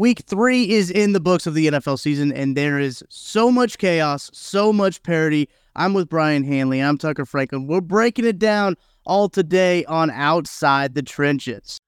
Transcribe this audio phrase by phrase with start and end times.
[0.00, 3.76] Week three is in the books of the NFL season, and there is so much
[3.76, 5.46] chaos, so much parity.
[5.76, 6.80] I'm with Brien Hanley.
[6.80, 7.66] I'm Tucker Franklin.
[7.66, 11.78] We're breaking it down all today on Outside the Trenches.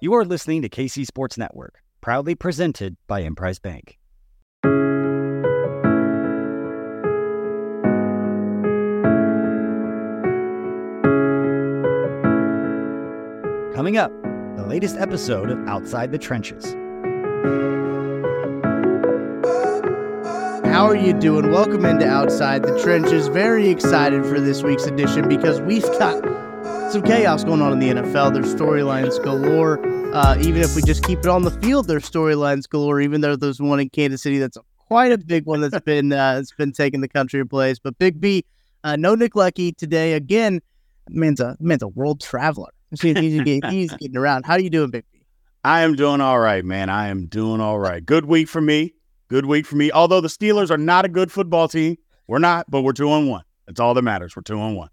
[0.00, 3.99] You are listening to KC Sports Network, proudly presented by Emprise Bank.
[13.80, 14.12] Coming up,
[14.58, 16.74] the latest episode of Outside the Trenches.
[20.66, 21.50] How are you doing?
[21.50, 23.28] Welcome into Outside the Trenches.
[23.28, 26.22] Very excited for this week's edition because we've got
[26.92, 28.34] some chaos going on in the NFL.
[28.34, 29.80] There's storylines galore.
[30.14, 33.00] Uh, even if we just keep it on the field, there's storylines galore.
[33.00, 36.34] Even though there's one in Kansas City that's quite a big one that's been uh,
[36.34, 37.78] that's been taking the country in place.
[37.78, 38.44] But Big B,
[38.84, 40.60] uh, no Nick Leckey today again.
[41.08, 42.68] Man's a man's a world traveler.
[42.90, 44.44] He's, getting, he's getting around.
[44.44, 45.20] How are you doing, Big B?
[45.62, 46.88] I am doing all right, man.
[46.88, 48.04] I am doing all right.
[48.04, 48.94] Good week for me.
[49.28, 49.92] Good week for me.
[49.92, 53.28] Although the Steelers are not a good football team, we're not, but we're two on
[53.28, 53.44] one.
[53.66, 54.34] That's all that matters.
[54.34, 54.88] We're two on one.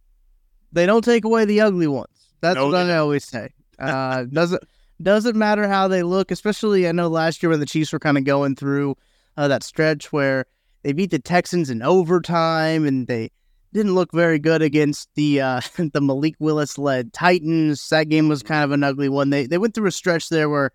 [0.71, 2.09] They don't take away the ugly ones.
[2.41, 3.49] That's no, what I always say.
[3.79, 4.63] Uh, doesn't
[5.03, 6.31] doesn't matter how they look.
[6.31, 8.95] Especially, I know last year when the Chiefs were kind of going through
[9.37, 10.47] uh, that stretch where
[10.81, 13.29] they beat the Texans in overtime, and they
[13.73, 17.87] didn't look very good against the uh, the Malik Willis led Titans.
[17.89, 19.29] That game was kind of an ugly one.
[19.29, 20.71] They they went through a stretch there where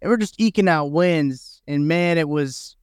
[0.00, 2.76] they were just eking out wins, and man, it was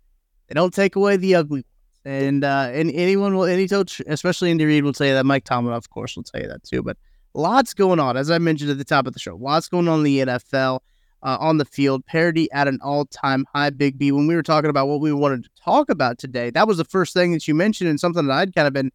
[0.48, 1.66] they don't take away the ugly.
[2.06, 5.26] And uh, and anyone will any coach, especially Andy Reid, will tell you that.
[5.26, 6.82] Mike Tomlin, of course, will tell you that too.
[6.82, 6.98] But
[7.34, 9.36] lots going on, as I mentioned at the top of the show.
[9.36, 10.80] Lots going on in the NFL.
[11.22, 13.70] Uh, on the field, parity at an all-time high.
[13.70, 14.10] Big B.
[14.10, 16.86] When we were talking about what we wanted to talk about today, that was the
[16.86, 18.90] first thing that you mentioned, and something that I'd kind of been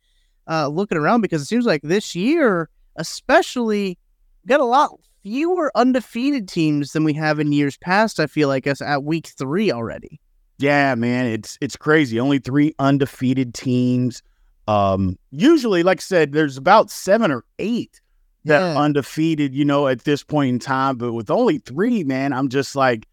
[0.49, 3.99] uh, looking around because it seems like this year, especially,
[4.47, 8.21] got a lot fewer undefeated teams than we have in years past.
[8.21, 10.21] I feel like us at week three already.
[10.59, 12.21] Yeah, man, it's it's crazy.
[12.21, 14.23] Only three undefeated teams.
[14.69, 18.01] Um, usually, like I said, there's about seven or eight
[18.45, 18.79] that yeah.
[18.79, 19.55] undefeated.
[19.55, 23.09] You know, at this point in time, but with only three, man, I'm just like,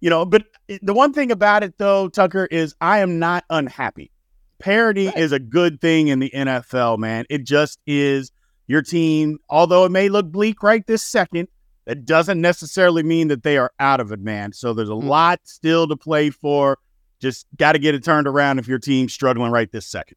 [0.00, 0.24] you know.
[0.24, 0.44] But
[0.82, 4.12] the one thing about it, though, Tucker, is I am not unhappy.
[4.58, 5.18] Parity right.
[5.18, 7.24] is a good thing in the NFL, man.
[7.28, 8.30] It just is.
[8.68, 11.46] Your team, although it may look bleak right this second,
[11.84, 14.52] that doesn't necessarily mean that they are out of it, man.
[14.52, 15.04] So there's a mm.
[15.04, 16.78] lot still to play for.
[17.20, 20.16] Just got to get it turned around if your team's struggling right this second.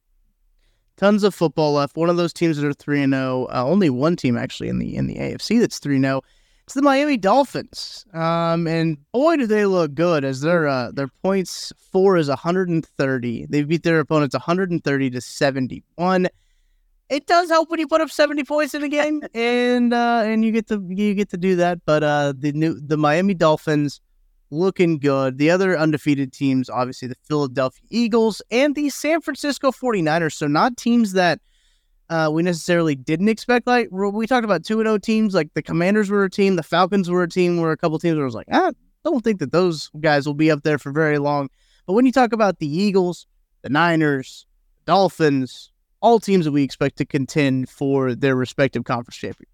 [0.97, 1.95] Tons of football left.
[1.95, 3.47] One of those teams that are three and zero.
[3.49, 6.21] Oh, uh, only one team actually in the in the AFC that's three zero.
[6.69, 8.05] It's the Miami Dolphins.
[8.13, 13.47] Um, and boy, do they look good as their uh, their points for is 130.
[13.47, 16.27] They beat their opponents 130 to 71.
[17.09, 20.45] It does help when you put up 70 points in a game, and uh, and
[20.45, 21.79] you get to you get to do that.
[21.87, 23.99] But uh, the new the Miami Dolphins
[24.51, 25.39] looking good.
[25.39, 30.33] The other undefeated teams, obviously the Philadelphia Eagles and the San Francisco 49ers.
[30.33, 31.39] So not teams that
[32.09, 33.67] uh, we necessarily didn't expect.
[33.67, 36.55] Like we talked about two and zero oh teams, like the Commanders were a team,
[36.55, 38.71] the Falcons were a team, where a couple teams where I was like, ah,
[39.03, 41.49] don't think that those guys will be up there for very long.
[41.85, 43.27] But when you talk about the Eagles,
[43.61, 44.45] the Niners,
[44.85, 45.71] Dolphins,
[46.01, 49.51] all teams that we expect to contend for their respective conference championships.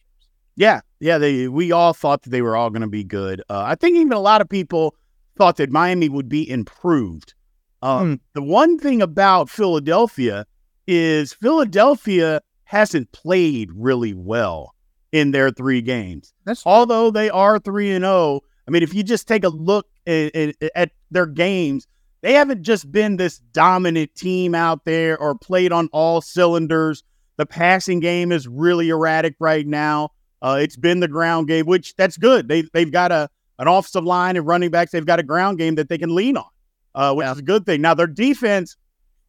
[0.55, 3.41] Yeah, yeah, they we all thought that they were all going to be good.
[3.49, 4.95] Uh, I think even a lot of people
[5.37, 7.33] thought that Miami would be improved.
[7.81, 8.19] Um, mm.
[8.33, 10.45] The one thing about Philadelphia
[10.87, 14.75] is Philadelphia hasn't played really well
[15.11, 16.33] in their three games.
[16.45, 18.13] That's although they are three and zero.
[18.13, 21.87] Oh, I mean, if you just take a look at, at, at, their games,
[22.21, 27.03] they haven't just been this dominant team out there or played on all cylinders.
[27.37, 30.09] The passing game is really erratic right now.
[30.41, 32.47] Uh, it's been the ground game, which that's good.
[32.47, 33.29] They they've got a
[33.59, 34.91] an offensive line and running backs.
[34.91, 36.45] They've got a ground game that they can lean on,
[36.93, 37.31] uh, which yeah.
[37.31, 37.81] is a good thing.
[37.81, 38.75] Now their defense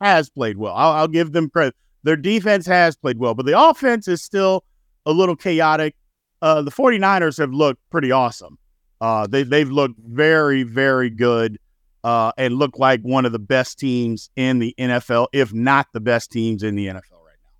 [0.00, 0.74] has played well.
[0.74, 1.74] I'll, I'll give them credit.
[2.02, 4.64] Their defense has played well, but the offense is still
[5.06, 5.96] a little chaotic.
[6.42, 8.58] Uh, the 49ers have looked pretty awesome.
[9.00, 11.58] Uh, they, they've looked very, very good
[12.04, 16.00] uh, and look like one of the best teams in the NFL, if not the
[16.00, 17.50] best teams in the NFL right now.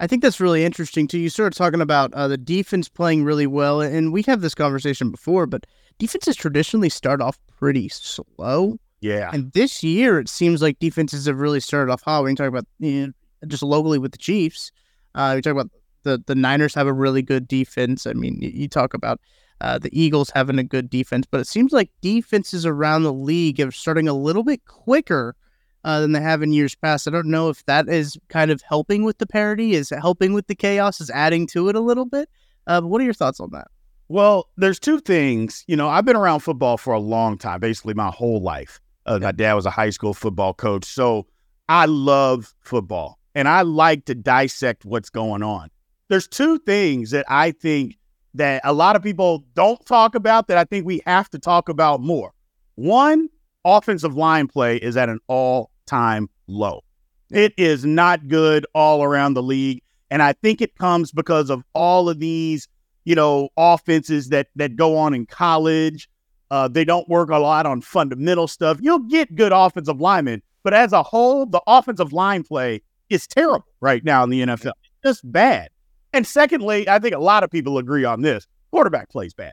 [0.00, 1.18] I think that's really interesting too.
[1.18, 5.10] You started talking about uh, the defense playing really well, and we have this conversation
[5.10, 5.64] before, but
[5.98, 8.78] defenses traditionally start off pretty slow.
[9.04, 9.28] Yeah.
[9.34, 12.22] And this year, it seems like defenses have really started off hot.
[12.22, 13.12] When you talk about you know,
[13.46, 14.72] just locally with the Chiefs,
[15.14, 15.70] uh, you talk about
[16.04, 18.06] the, the Niners have a really good defense.
[18.06, 19.20] I mean, you, you talk about
[19.60, 23.60] uh, the Eagles having a good defense, but it seems like defenses around the league
[23.60, 25.36] are starting a little bit quicker
[25.84, 27.06] uh, than they have in years past.
[27.06, 30.46] I don't know if that is kind of helping with the parity, is helping with
[30.46, 32.30] the chaos, is adding to it a little bit.
[32.66, 33.68] Uh, what are your thoughts on that?
[34.08, 35.62] Well, there's two things.
[35.66, 38.80] You know, I've been around football for a long time, basically my whole life.
[39.06, 40.84] Uh, my dad was a high school football coach.
[40.84, 41.26] So
[41.68, 45.70] I love football and I like to dissect what's going on.
[46.08, 47.98] There's two things that I think
[48.34, 51.68] that a lot of people don't talk about that I think we have to talk
[51.68, 52.32] about more.
[52.74, 53.28] One,
[53.64, 56.82] offensive line play is at an all time low.
[57.30, 59.82] It is not good all around the league.
[60.10, 62.68] And I think it comes because of all of these,
[63.04, 66.08] you know, offenses that that go on in college.
[66.50, 68.78] Uh, they don't work a lot on fundamental stuff.
[68.80, 73.66] You'll get good offensive linemen, but as a whole, the offensive line play is terrible
[73.80, 74.72] right now in the NFL.
[74.82, 75.70] It's just bad.
[76.12, 78.46] And secondly, I think a lot of people agree on this.
[78.70, 79.52] Quarterback plays bad.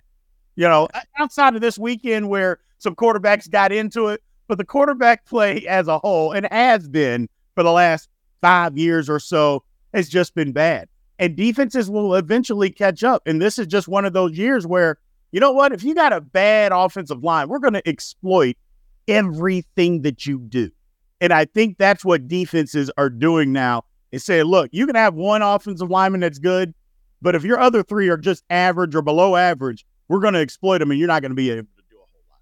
[0.56, 5.26] You know, outside of this weekend where some quarterbacks got into it, but the quarterback
[5.26, 8.10] play as a whole, and has been for the last
[8.42, 10.88] five years or so, has just been bad.
[11.20, 13.22] And defenses will eventually catch up.
[13.26, 14.98] And this is just one of those years where,
[15.32, 15.72] you know what?
[15.72, 18.58] If you got a bad offensive line, we're going to exploit
[19.08, 20.70] everything that you do.
[21.20, 25.14] And I think that's what defenses are doing now is saying, look, you can have
[25.14, 26.74] one offensive lineman that's good,
[27.22, 30.80] but if your other three are just average or below average, we're going to exploit
[30.80, 32.40] them and you're not going to be able to do a whole lot.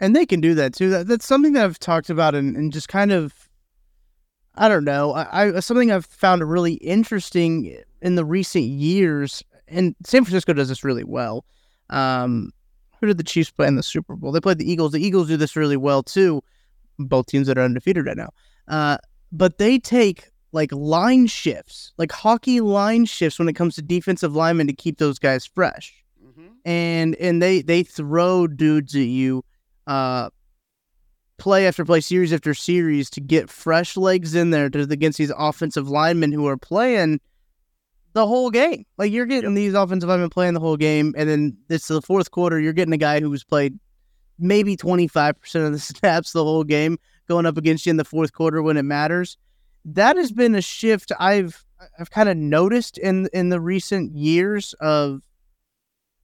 [0.00, 0.88] And they can do that too.
[0.90, 3.34] That, that's something that I've talked about and, and just kind of,
[4.54, 9.42] I don't know, I, I something I've found really interesting in the recent years.
[9.68, 11.44] And San Francisco does this really well.
[11.90, 12.50] Um,
[13.00, 14.32] who did the Chiefs play in the Super Bowl?
[14.32, 14.92] They played the Eagles.
[14.92, 16.42] The Eagles do this really well too
[16.98, 18.30] both teams that are undefeated right now.
[18.68, 18.98] Uh,
[19.32, 24.34] but they take like line shifts, like hockey line shifts when it comes to defensive
[24.34, 26.04] linemen to keep those guys fresh.
[26.24, 26.46] Mm-hmm.
[26.64, 29.44] And and they they throw dudes at you
[29.86, 30.30] uh
[31.38, 35.32] play after play, series after series to get fresh legs in there to against these
[35.36, 37.20] offensive linemen who are playing
[38.16, 38.86] the whole game.
[38.96, 42.30] Like you're getting these offensive linemen playing the whole game, and then it's the fourth
[42.30, 42.58] quarter.
[42.58, 43.78] You're getting a guy who's played
[44.38, 46.98] maybe 25% of the snaps the whole game
[47.28, 49.36] going up against you in the fourth quarter when it matters.
[49.84, 51.62] That has been a shift I've
[51.98, 55.20] I've kind of noticed in in the recent years of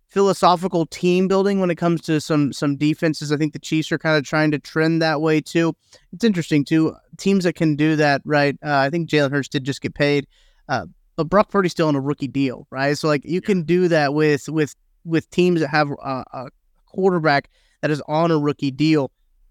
[0.08, 3.32] philosophical team building when it comes to some some defenses.
[3.32, 5.76] I think the Chiefs are kind of trying to trend that way too.
[6.10, 6.96] It's interesting too.
[7.18, 8.56] Teams that can do that, right?
[8.64, 10.26] Uh, I think Jalen Hurts did just get paid,
[10.70, 10.86] uh,
[11.16, 12.96] but Brock Purdy's still on a rookie deal, right?
[12.96, 14.74] So like you can do that with with
[15.04, 16.48] with teams that have a, a
[16.86, 17.50] quarterback
[17.80, 19.10] that is on a rookie deal.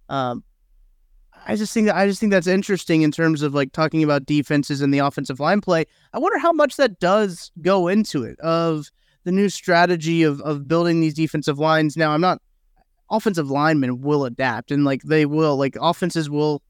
[0.10, 0.44] Um,
[1.46, 4.26] I just think that I just think that's interesting in terms of like talking about
[4.26, 5.86] defenses and the offensive line play.
[6.14, 8.92] I wonder how much that does go into it of
[9.24, 11.98] the new strategy of of building these defensive lines.
[11.98, 12.42] Now, I'm not
[13.10, 16.62] offensive linemen will adapt and like they will like offenses will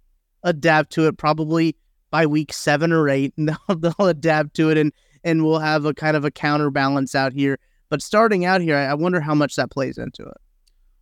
[0.44, 1.76] adapt to it probably
[2.12, 4.94] by week seven or eight, and they'll, they'll adapt to it and
[5.24, 7.60] and we'll have a kind of a counterbalance out here.
[7.90, 10.38] But starting out here, I wonder how much that plays into it.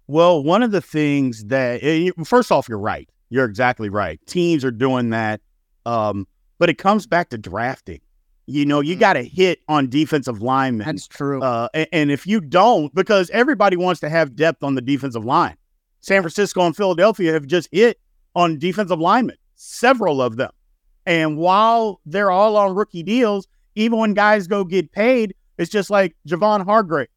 [0.08, 3.08] Well, one of the things that, eh, first off, you're right.
[3.30, 4.20] You're exactly right.
[4.26, 5.40] Teams are doing that.
[5.86, 6.28] Um,
[6.58, 8.02] but it comes back to drafting.
[8.48, 9.00] You know, you mm.
[9.00, 10.88] got to hit on defensive linemen.
[10.88, 11.42] That's true.
[11.42, 15.24] Uh, and, and, if you don't, because everybody wants to have depth on the defensive
[15.24, 15.56] line.
[16.02, 18.00] San Francisco and Philadelphia have just hit
[18.36, 20.50] on defensive linemen, several of them.
[21.10, 25.90] And while they're all on rookie deals, even when guys go get paid, it's just
[25.90, 27.08] like Javon Hargrave.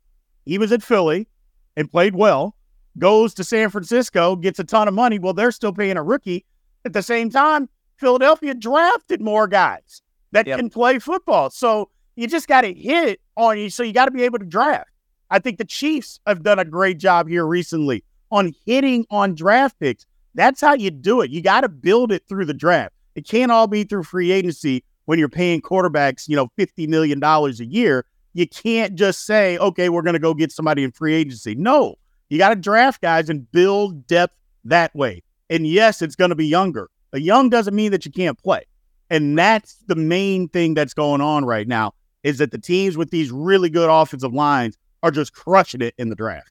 [0.46, 1.28] He was at Philly
[1.76, 2.56] and played well
[2.98, 5.18] goes to San Francisco, gets a ton of money.
[5.18, 6.46] Well, they're still paying a rookie.
[6.86, 10.00] At the same time, Philadelphia drafted more guys
[10.32, 10.58] that yep.
[10.58, 11.50] can play football.
[11.50, 13.70] So you just got to hit on you.
[13.70, 14.88] So you got to be able to draft.
[15.30, 19.78] I think the Chiefs have done a great job here recently on hitting on draft
[19.78, 20.06] picks.
[20.34, 21.30] That's how you do it.
[21.30, 22.94] You got to build it through the draft.
[23.14, 27.22] It can't all be through free agency when you're paying quarterbacks, you know, $50 million
[27.22, 28.06] a year.
[28.34, 31.54] You can't just say, okay, we're going to go get somebody in free agency.
[31.54, 31.96] No,
[32.30, 35.22] you got to draft guys and build depth that way.
[35.50, 36.88] And yes, it's going to be younger.
[37.10, 38.64] But young doesn't mean that you can't play.
[39.10, 41.92] And that's the main thing that's going on right now
[42.22, 46.08] is that the teams with these really good offensive lines are just crushing it in
[46.08, 46.50] the draft.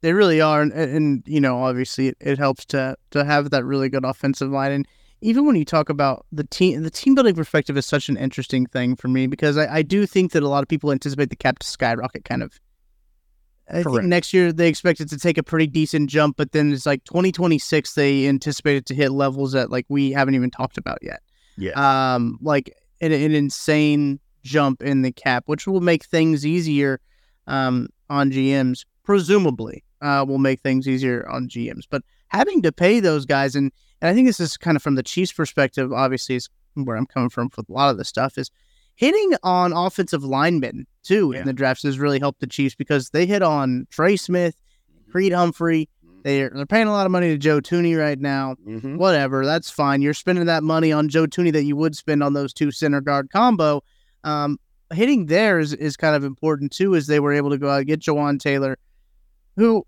[0.00, 3.64] They really are, and, and you know, obviously, it, it, helps to to have that
[3.64, 4.72] really good offensive line.
[4.72, 4.88] And
[5.20, 8.66] even when you talk about the team, the team building perspective is such an interesting
[8.66, 11.36] thing for me because I, I do think that a lot of people anticipate the
[11.36, 12.60] cap to skyrocket kind of
[13.68, 13.96] I Correct.
[13.96, 16.86] think next year they expect it to take a pretty decent jump, but then it's
[16.86, 20.98] like 2026 they anticipate it to hit levels that like we haven't even talked about
[21.02, 21.20] yet.
[21.56, 21.72] Yeah.
[22.14, 27.00] Um, like an, an insane jump in the cap, which will make things easier
[27.48, 28.84] um, on GMs.
[29.02, 31.84] Presumably, uh, will make things easier on GMs.
[31.90, 34.94] But having to pay those guys, and and I think this is kind of from
[34.94, 35.92] the Chiefs' perspective.
[35.92, 38.50] Obviously, is where I'm coming from with a lot of this stuff is
[38.96, 41.40] hitting on offensive linemen too Yeah.
[41.40, 44.54] in the drafts has really helped the Chiefs because they hit on Trey Smith,
[45.10, 45.88] Creed Humphrey.
[46.24, 48.56] They're they're paying a lot of money to Joe Thuney right now.
[48.66, 48.96] Mhm.
[48.98, 50.02] Whatever, that's fine.
[50.02, 53.00] You're spending that money on Joe Thuney that you would spend on those two center
[53.00, 53.82] guard combo.
[54.24, 54.58] Um,
[54.92, 57.78] hitting there is, is kind of important too, as they were able to go out
[57.78, 58.76] and get Jawaan Taylor,
[59.56, 59.86] who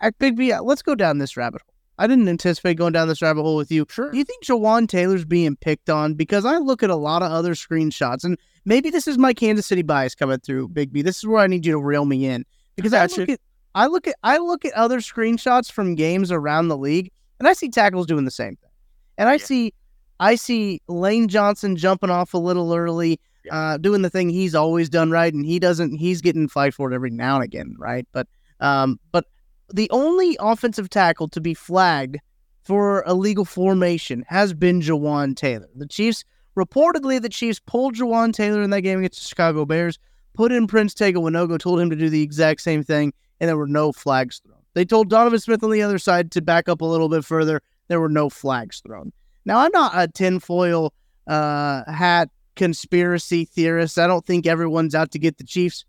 [0.00, 0.52] at Big B.
[0.58, 1.74] Let's go down this rabbit hole.
[1.98, 3.86] I didn't anticipate going down this rabbit hole with you.
[3.88, 4.10] Sure.
[4.10, 6.14] Do you think Jawaan Taylor's being picked on?
[6.14, 9.66] Because I look at a lot of other screenshots, and maybe this is my Kansas
[9.66, 11.00] City bias coming through, Big B.
[11.02, 12.44] This is where I need you to reel me in
[12.76, 13.20] because I Gotcha.
[13.20, 13.40] look at
[13.74, 17.52] I look at I look at other screenshots from games around the league, and I
[17.54, 18.70] see tackles doing the same thing,
[19.18, 19.44] and I Yeah.
[19.44, 19.74] see
[20.18, 23.54] I see Lane Johnson jumping off a little early, Yeah.
[23.54, 25.96] uh, doing the thing he's always done right, and he doesn't.
[25.98, 28.06] He's getting flagged for it every now and again, right?
[28.12, 28.26] But
[28.60, 29.26] um, but
[29.72, 32.18] the only offensive tackle to be flagged
[32.62, 35.68] for illegal formation has been Jawaan Taylor.
[35.74, 36.24] The Chiefs
[36.56, 39.98] reportedly the Chiefs pulled Jawaan Taylor in that game against the Chicago Bears,
[40.34, 43.56] put in Prince Tega Wanogho, told him to do the exact same thing, and there
[43.56, 44.56] were no flags thrown.
[44.74, 47.62] They told Donovan Smith on the other side to back up a little bit further.
[47.88, 49.12] There were no flags thrown.
[49.44, 50.92] Now I'm not a tinfoil
[51.26, 53.98] uh, hat conspiracy theorist.
[53.98, 55.84] I don't think everyone's out to get the Chiefs.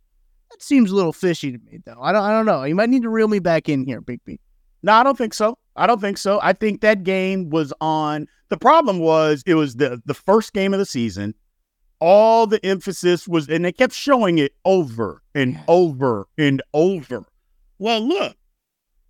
[0.52, 2.02] That seems a little fishy to me, though.
[2.02, 2.24] I don't.
[2.24, 2.64] I don't know.
[2.64, 4.40] You might need to reel me back in here, Big B.
[4.84, 5.58] No, I don't think so.
[5.76, 6.40] I don't think so.
[6.42, 8.28] I think that game was on.
[8.50, 11.34] The problem was it was the the first game of the season.
[12.00, 17.26] All the emphasis was, and they kept showing it over and over and over.
[17.80, 18.38] Well, look,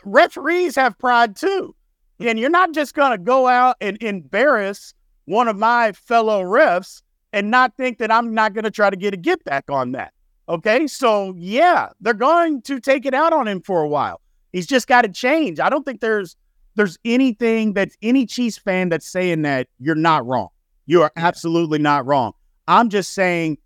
[0.06, 1.76] referees have pride too,
[2.20, 2.30] mm.
[2.30, 4.94] and you're not just gonna go out and embarrass
[5.26, 7.02] one of my fellow refs
[7.34, 10.14] and not think that I'm not gonna try to get a get back on that.
[10.50, 14.22] Okay, so yeah, they're going to take it out on him for a while.
[14.54, 15.60] He's just got to change.
[15.60, 16.36] I don't think there's
[16.76, 20.50] there's anything that's any Chiefs fan that's saying that you're not wrong.
[20.86, 21.26] You are Yeah.
[21.26, 22.34] absolutely not wrong.
[22.68, 23.58] I'm just saying,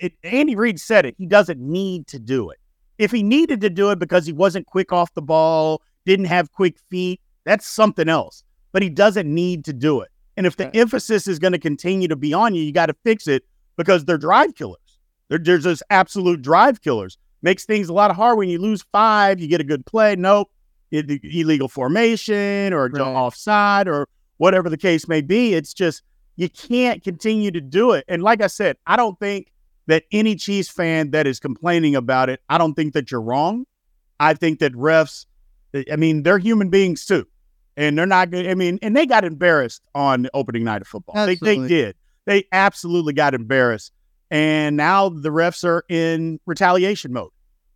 [0.00, 1.14] it, Andy Reid said it.
[1.18, 2.58] He doesn't need to do it.
[2.98, 6.50] If he needed to do it because he wasn't quick off the ball, didn't have
[6.52, 8.42] quick feet, that's something else.
[8.72, 10.08] But he doesn't need to do it.
[10.36, 12.96] And if the emphasis is going to continue to be on you, you got to
[13.04, 13.44] fix it
[13.76, 14.89] because they're drive killers.
[15.30, 17.16] They're, they're just absolute drive killers.
[17.40, 20.14] Makes things a lot hard when you lose five, you get a good play.
[20.16, 20.50] Nope.
[20.90, 23.00] It, illegal formation or Right.
[23.00, 25.54] offside or whatever the case may be.
[25.54, 26.02] It's just,
[26.36, 28.04] you can't continue to do it.
[28.08, 29.52] And like I said, I don't think
[29.86, 33.66] that any Chiefs fan that is complaining about it, I don't think that you're wrong.
[34.18, 35.26] I think that refs,
[35.90, 37.26] I mean, they're human beings too.
[37.76, 38.46] And they're not good.
[38.48, 41.24] I mean, and they got embarrassed on opening night of football.
[41.24, 41.96] They, they did.
[42.26, 43.92] They absolutely got embarrassed.
[44.30, 47.30] And now the refs are in retaliation mode.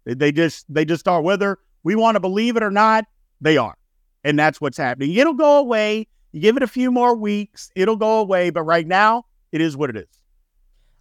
[0.05, 1.21] They, just they just are.
[1.21, 3.07] Whether we want to believe it or not,
[3.41, 3.77] they are.
[4.23, 5.13] And that's what's happening.
[5.15, 6.07] It'll go away.
[6.33, 8.51] You give it a few more weeks, it'll go away.
[8.51, 10.09] But right now, it is what it is.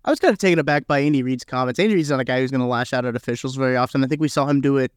[0.06, 1.80] I was kind of taken aback by Andy Reid's comments.
[1.80, 4.04] Andy Reid's not a guy who's going to lash out at officials very often.
[4.04, 4.92] I think we saw him do it.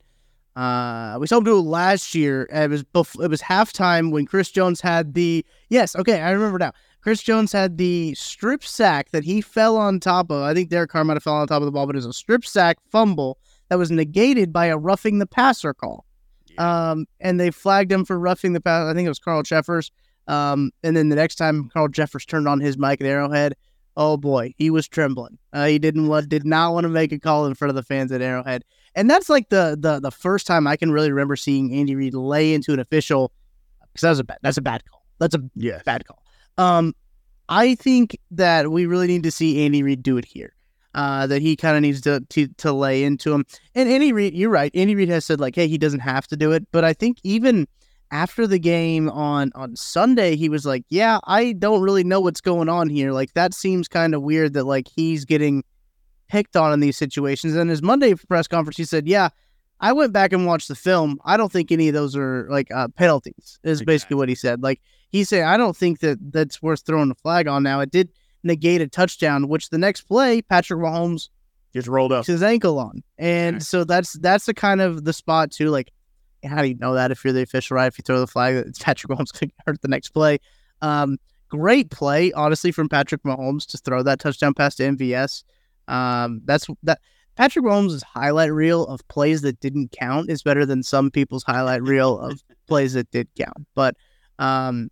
[0.56, 2.48] Uh, we saw him do it last year.
[2.50, 5.94] It was bef- it was halftime when Chris Jones had the yes.
[5.94, 6.72] Okay, I remember now.
[7.06, 10.42] Chris Jones had the strip sack that he fell on top of.
[10.42, 12.06] I think Derek Carr might have fell on top of the ball, but it was
[12.06, 16.04] a strip sack fumble that was negated by a roughing the passer call.
[16.58, 18.90] Um, and they flagged him for roughing the pass.
[18.90, 19.92] I think it was Carl Cheffers.
[20.26, 23.54] Um, and then the next time Carl Cheffers turned on his mic at Arrowhead,
[23.96, 25.38] oh boy, he was trembling.
[25.52, 27.84] Uh, he didn't want, did not want to make a call in front of the
[27.84, 28.64] fans at Arrowhead.
[28.96, 32.14] And that's like the the the first time I can really remember seeing Andy Reid
[32.14, 33.30] lay into an official
[33.92, 35.04] because that was a bad that's a bad call.
[35.20, 35.84] That's a Yes.
[35.84, 36.20] bad call.
[36.58, 36.94] Um,
[37.48, 40.52] I think that we really need to see Andy Reid do it here.
[40.94, 43.44] Uh, that he kind of needs to, to to lay into him.
[43.74, 44.74] And Andy Reid, you're right.
[44.74, 46.66] Andy Reid has said like, hey, he doesn't have to do it.
[46.72, 47.68] But I think even
[48.10, 52.40] after the game on on Sunday, he was like, yeah, I don't really know what's
[52.40, 53.12] going on here.
[53.12, 55.64] Like that seems kind of weird that like he's getting
[56.28, 57.56] picked on in these situations.
[57.56, 59.28] And his Monday press conference, he said, yeah.
[59.80, 61.18] I went back and watched the film.
[61.24, 63.58] I don't think any of those are like uh, penalties.
[63.62, 64.62] Is basically what he said.
[64.62, 64.80] Like
[65.10, 67.62] he said, I don't think that that's worth throwing a flag on.
[67.62, 68.10] Now it did
[68.42, 71.28] negate a touchdown, which the next play Patrick Mahomes
[71.74, 72.26] Just rolled up.
[72.26, 73.62] his ankle on, and Right.
[73.62, 75.68] so that's that's the kind of the spot too.
[75.70, 75.90] Like,
[76.44, 77.86] how do you know that if you're the official, right?
[77.86, 80.38] If you throw the flag, that Patrick Mahomes could hurt the next play.
[80.80, 81.18] Um,
[81.48, 85.42] great play, honestly, from Patrick Mahomes to throw that touchdown pass to MVS.
[85.88, 87.00] Um, that's that.
[87.36, 91.82] Patrick Mahomes' highlight reel of plays that didn't count is better than some people's highlight
[91.82, 93.66] reel of plays that did count.
[93.74, 93.94] But
[94.38, 94.90] um,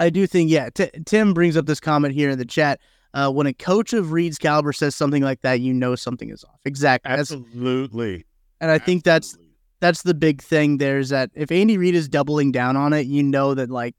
[0.00, 2.80] I do think, yeah, T- Tim brings up this comment here in the chat.
[3.14, 6.44] Uh, when a coach of Reid's caliber says something like that, you know something is
[6.44, 6.60] off.
[6.64, 7.16] Exactly.
[7.16, 8.26] That's, Absolutely.
[8.60, 9.36] and I think that's
[9.80, 13.06] that's the big thing there is that if Andy Reid is doubling down on it,
[13.06, 13.94] you know that like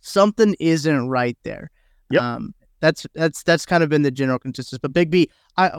[0.00, 1.70] something isn't right there.
[2.10, 2.22] Yep.
[2.22, 4.78] Um, that's that's that's kind of been the general consensus.
[4.78, 5.70] But Big B, I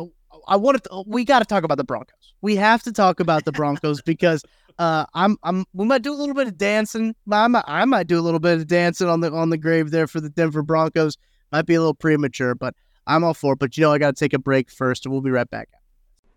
[0.47, 2.33] I want to, we got to talk about the Broncos.
[2.41, 4.43] We have to talk about the Broncos because
[4.77, 7.15] uh, I'm I'm we might do a little bit of dancing.
[7.31, 9.91] I might, I might do a little bit of dancing on the on the grave
[9.91, 11.17] there for the Denver Broncos.
[11.51, 12.75] Might be a little premature, but
[13.07, 13.59] I'm all for it.
[13.59, 15.69] But you know, I got to take a break first, and we'll be right back.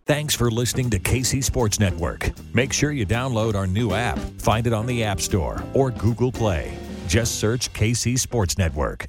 [0.06, 2.30] Thanks for listening to KC Sports Network.
[2.54, 4.18] Make sure you download our new app.
[4.38, 6.78] Find it on the App Store or Google Play.
[7.06, 9.06] Just search KC Sports Network.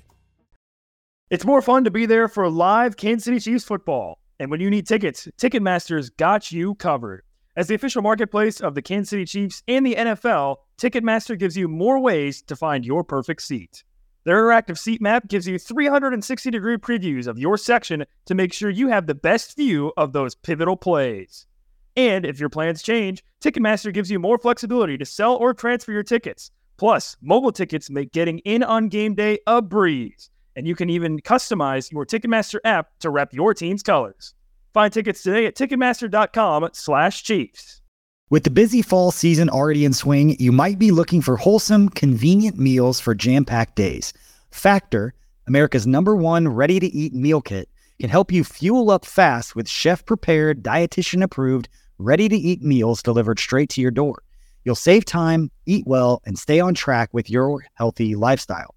[1.29, 4.19] It's more fun to be there for live Kansas City Chiefs football.
[4.39, 7.23] And when you need tickets, Ticketmaster's got you covered.
[7.57, 11.67] As the official marketplace of the Kansas City Chiefs and the NFL, Ticketmaster gives you
[11.67, 13.83] more ways to find your perfect seat.
[14.23, 18.69] Their interactive seat map gives you 360 degree previews of your section to make sure
[18.69, 21.45] you have the best view of those pivotal plays.
[21.97, 26.03] And if your plans change, Ticketmaster gives you more flexibility to sell or transfer your
[26.03, 26.51] tickets.
[26.77, 30.29] Plus, mobile tickets make getting in on game day a breeze
[30.59, 34.33] and you can even customize your Ticketmaster app to rep your team's colors.
[34.73, 37.81] Find tickets today at Ticketmaster.com/Chiefs.
[38.29, 42.59] With the busy fall season already in swing, you might be looking for wholesome, convenient
[42.59, 44.13] meals for jam-packed days.
[44.51, 45.13] Factor,
[45.47, 51.67] America's number one ready-to-eat meal kit, can help you fuel up fast with chef-prepared, dietitian-approved,
[51.97, 54.21] ready-to-eat meals delivered straight to your door.
[54.65, 58.75] You'll save time, eat well, and stay on track with your healthy lifestyle.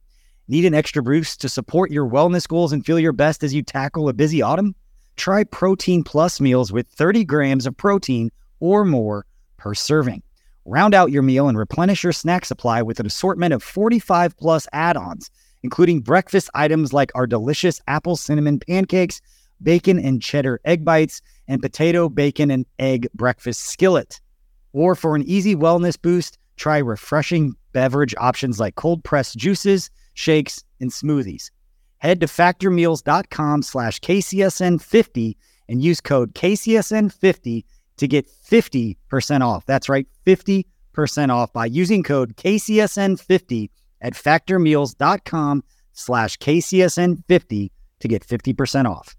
[0.49, 3.63] Need an extra boost to support your wellness goals and feel your best as you
[3.63, 4.75] tackle a busy autumn?
[5.17, 9.25] Try Protein Plus meals with 30 grams of protein or more
[9.57, 10.21] per serving.
[10.65, 14.67] Round out your meal and replenish your snack supply with an assortment of 45 plus
[14.73, 15.31] add ons,
[15.63, 19.21] including breakfast items like our delicious apple cinnamon pancakes,
[19.63, 24.21] bacon and cheddar egg bites, and potato, bacon, and egg breakfast skillet.
[24.73, 30.64] Or for an easy wellness boost, try refreshing beverage options like cold pressed juices shakes,
[30.81, 31.50] and smoothies.
[31.99, 35.37] Head to factormeals.com slash KCSN50
[35.69, 37.64] and use code KCSN50
[37.99, 39.64] to get 50% off.
[39.66, 40.64] That's right, 50%
[41.31, 49.15] off by using code KCSN50 at factormeals.com slash KCSN50 to get 50% off.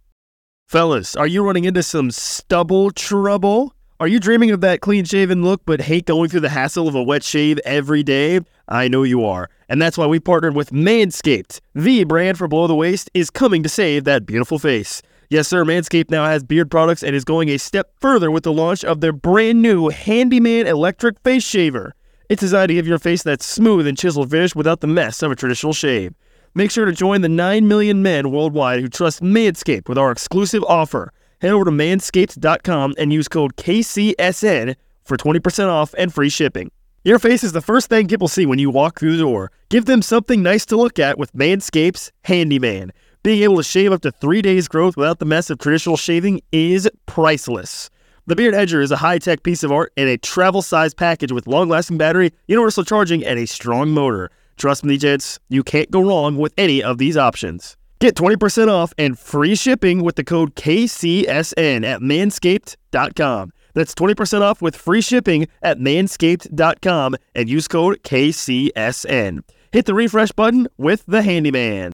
[0.68, 3.74] Fellas, are you running into some stubble trouble?
[4.00, 6.96] Are you dreaming of that clean shaven look but hate going through the hassle of
[6.96, 8.40] a wet shave every day?
[8.68, 9.52] I know you are.
[9.70, 11.62] And that's why we partnered with Manscaped.
[11.76, 15.04] The brand for below the waist is coming to save that beautiful face.
[15.30, 18.52] Yes, sir, Manscaped now has beard products and is going a step further with the
[18.52, 21.94] launch of their brand new Handyman electric face shaver.
[22.30, 25.32] It's designed to give your face that smooth and chiseled finish without the mess of
[25.32, 26.16] a traditional shave.
[26.56, 30.64] Make sure to join the 9 million men worldwide who trust Manscaped with our exclusive
[30.64, 36.72] offer head over to manscaped.com and use code KCSN for 20% off and free shipping.
[37.04, 39.52] Your face is the first thing people see when you walk through the door.
[39.70, 42.94] Give them something nice to look at with Manscaped's Handyman.
[43.24, 46.40] Being able to shave up to three days' growth without the mess of traditional shaving
[46.54, 47.90] is priceless.
[48.26, 51.34] The Beard Edger is a high tech piece of art in a travel sized package
[51.34, 54.32] with long lasting battery, universal charging, and a strong motor.
[54.56, 57.76] Trust me, gents, you can't go wrong with any of these options.
[58.04, 63.54] Get 20% off and free shipping with the code KCSN at manscaped.com.
[63.76, 69.39] That's 20% off with free shipping at manscaped.com and use code KCSN.
[69.72, 71.94] Hit the refresh button with the handyman.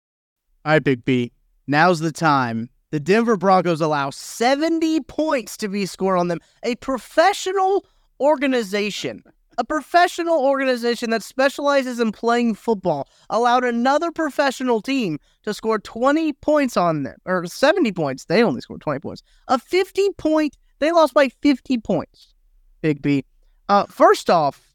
[0.65, 1.31] All right, Big B.
[1.67, 2.71] Now's the time.
[2.89, 6.39] The Denver Broncos allow 70 points to be scored on them.
[6.63, 7.85] A professional
[8.19, 9.21] organization
[9.59, 16.31] a professional organization that specializes in playing football allowed another professional team to score 20
[16.33, 18.23] points on them, or 70 points.
[18.23, 19.21] They only scored 20 points.
[19.49, 22.33] A 50 point, they lost by 50 points.
[22.81, 23.25] Big B.
[23.67, 24.71] Uh, first off,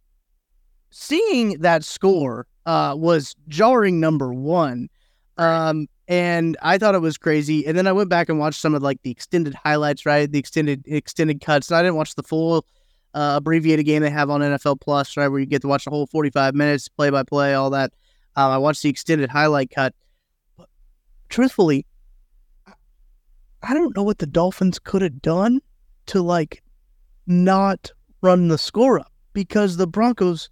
[0.91, 4.91] seeing that score uh, was jarring number one.
[5.39, 7.67] Um, and I thought it was crazy.
[7.67, 10.31] And then I went back and watched some of like the extended highlights, right?
[10.31, 11.71] The extended extended cuts.
[11.71, 12.67] And I didn't watch the full
[13.15, 15.91] uh, abbreviated game they have on NFL Plus, right, where you get to watch the
[15.91, 17.93] whole 45 minutes, play by play, all that.
[18.37, 19.95] Um, I watched the extended highlight cut.
[20.59, 20.69] But
[21.29, 21.87] truthfully,
[23.63, 25.61] I don't know what the Dolphins could have done
[26.07, 26.63] to like
[27.27, 30.51] not run the score up because the Broncos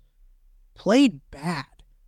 [0.74, 1.64] played bad.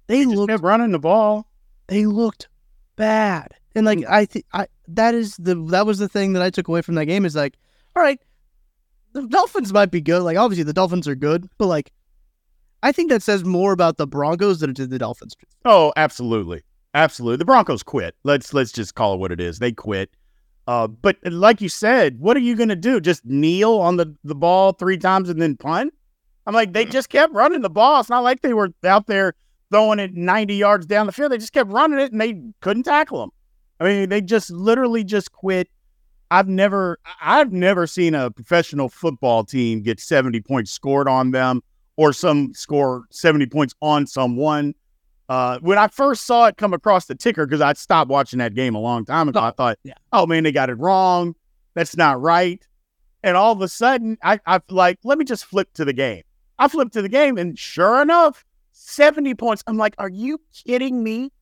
[0.06, 1.46] They, they looked kept running the ball.
[1.88, 2.48] They looked
[2.96, 6.50] bad, and like I think I that is the that was the thing that I
[6.50, 7.56] took away from that game is like,
[7.96, 8.20] all right,
[9.14, 10.22] the Dolphins might be good.
[10.22, 11.92] Like obviously the Dolphins are good, but like
[12.82, 15.34] I think that says more about the Broncos than it did the Dolphins.
[15.64, 16.62] Oh, absolutely.
[16.92, 17.38] Absolutely.
[17.38, 18.14] The Broncos quit.
[18.24, 19.58] Let's let's just call it what it is.
[19.58, 20.10] They quit.
[20.66, 23.00] Uh, but like you said, what are you gonna do?
[23.00, 25.94] Just kneel on the, the ball three times and then punt?
[26.46, 28.00] I'm like, they just kept running the ball.
[28.00, 29.34] It's not like they were out there
[29.70, 31.32] throwing it 90 yards down the field.
[31.32, 33.30] They just kept running it and they couldn't tackle them.
[33.80, 35.68] I mean, they just literally just quit
[36.30, 41.62] I've never I've never seen a professional football team get 70 points scored on them
[41.96, 44.74] or some score 70 points on someone.
[45.28, 48.54] Uh, when I first saw it come across the ticker, because I stopped watching that
[48.54, 49.94] game a long time ago, I thought, yeah.
[50.12, 51.34] oh man, they got it wrong.
[51.74, 52.66] That's not right.
[53.22, 56.22] And all of a sudden, I, I like, let me just flip to the game.
[56.58, 59.64] I flipped to the game, and sure enough, 70 points.
[59.66, 61.32] I'm like, are you kidding me?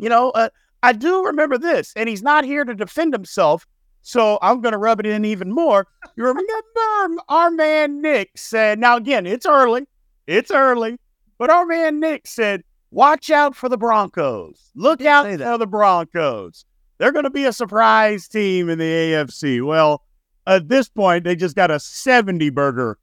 [0.00, 0.48] You know, uh,
[0.82, 3.66] I do remember this, and he's not here to defend himself.
[4.02, 5.86] So I'm going to rub it in even more.
[6.16, 9.86] You remember our man Nick said, now again, it's early,
[10.26, 10.98] it's early,
[11.38, 14.70] but our man Nick said, watch out for the Broncos.
[14.74, 16.64] Look out for the Broncos.
[16.98, 19.64] They're going to be a surprise team in the AFC.
[19.64, 20.02] Well,
[20.46, 22.98] at this point, they just got a 70 burger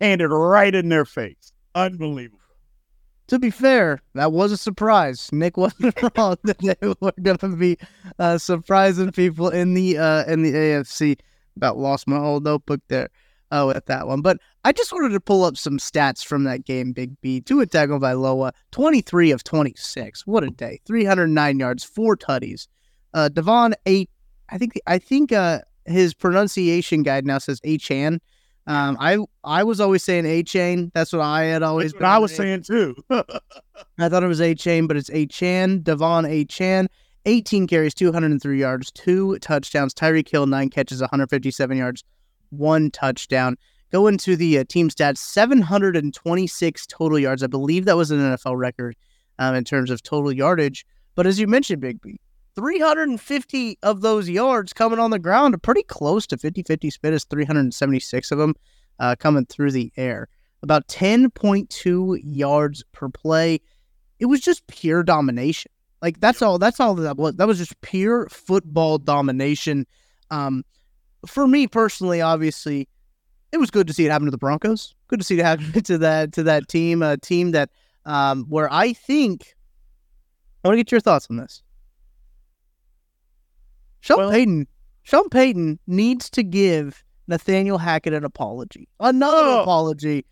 [0.00, 1.52] handed right in their face.
[1.74, 2.41] Unbelievable.
[3.32, 5.30] To be fair, that was a surprise.
[5.32, 7.78] Nick wasn't wrong that they were going to be
[8.18, 11.18] uh, surprising people in the uh, in the AFC.
[11.56, 13.08] About lost my whole notebook there
[13.50, 16.66] uh, with that one, but I just wanted to pull up some stats from that
[16.66, 16.92] game.
[16.92, 20.26] Big B, Tua Tagovailoa, twenty three of twenty six.
[20.26, 20.80] What a day!
[20.84, 22.68] Three hundred nine yards, four tutties.
[23.14, 24.10] Uh, Devon eight.
[24.50, 28.18] I think I think uh, his pronunciation guide now says Achane.
[28.66, 30.92] Um, I I was always saying a chain.
[30.94, 31.94] That's what I had always.
[31.94, 32.94] What I was saying too.
[33.10, 35.80] I thought it was a chain, but it's a Chan.
[35.80, 36.88] Devon a Chan,
[37.26, 39.94] 18 carries, 203 yards, two touchdowns.
[39.94, 42.04] Tyreek Hill, nine catches, 157 yards,
[42.50, 43.56] one touchdown.
[43.90, 47.42] Go into the uh, team stats 726 total yards.
[47.42, 48.96] I believe that was an NFL record
[49.38, 50.86] um, in terms of total yardage.
[51.14, 52.18] But as you mentioned, Big B,
[52.54, 57.24] 350 of those yards coming on the ground, pretty close to 50 50 split is
[57.24, 58.54] 376 of them
[58.98, 60.28] uh, coming through the air.
[60.62, 63.60] About 10.2 yards per play.
[64.20, 65.72] It was just pure domination.
[66.00, 66.58] Like that's all.
[66.58, 67.34] That's all that was.
[67.36, 69.86] That was just pure football domination.
[70.30, 70.64] Um,
[71.26, 72.88] for me personally, obviously,
[73.52, 74.94] it was good to see it happen to the Broncos.
[75.08, 77.70] Good to see it happen to that to that team, a team that
[78.04, 79.54] um, where I think
[80.64, 81.62] I want to get your thoughts on this.
[84.02, 84.66] Sean Well- Payton,
[85.04, 89.62] Sean Payton needs to give Nathaniel Hackett an apology, another Oh.
[89.62, 90.26] apology.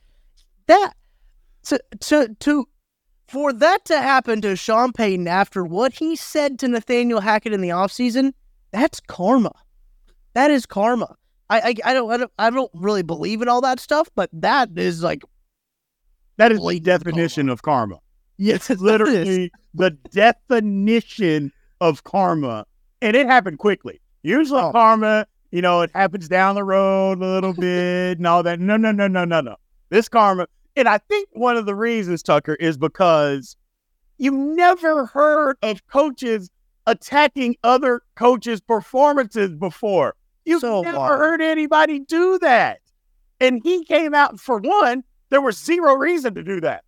[0.67, 0.93] That
[1.65, 2.69] to to to
[3.29, 7.61] for that to happen to Sean Payton after what he said to Nathaniel Hackett in
[7.61, 8.33] the offseason,
[8.73, 9.53] that's karma.
[10.35, 11.17] That is karma.
[11.49, 14.31] I, I I don't I don't I don't really believe in all that stuff, but
[14.33, 15.23] that is like
[16.37, 17.99] That is the definition of karma.
[18.37, 22.67] yes, It's literally the definition of karma.
[23.03, 24.01] And it happened quickly.
[24.23, 24.73] Usually Oh.
[24.73, 28.61] karma, you know, it happens down the road a little bit and all that.
[28.61, 29.57] No, no, no, no, no, no.
[29.89, 33.57] This karma, and I think one of the reasons, Tucker, is because
[34.19, 36.51] you've never heard of coaches
[36.87, 40.15] attacking other coaches' performances before.
[40.45, 41.19] You've So never wild.
[41.19, 42.81] heard anybody do that.
[43.41, 46.85] And he came out, for one, there was zero reason to do that.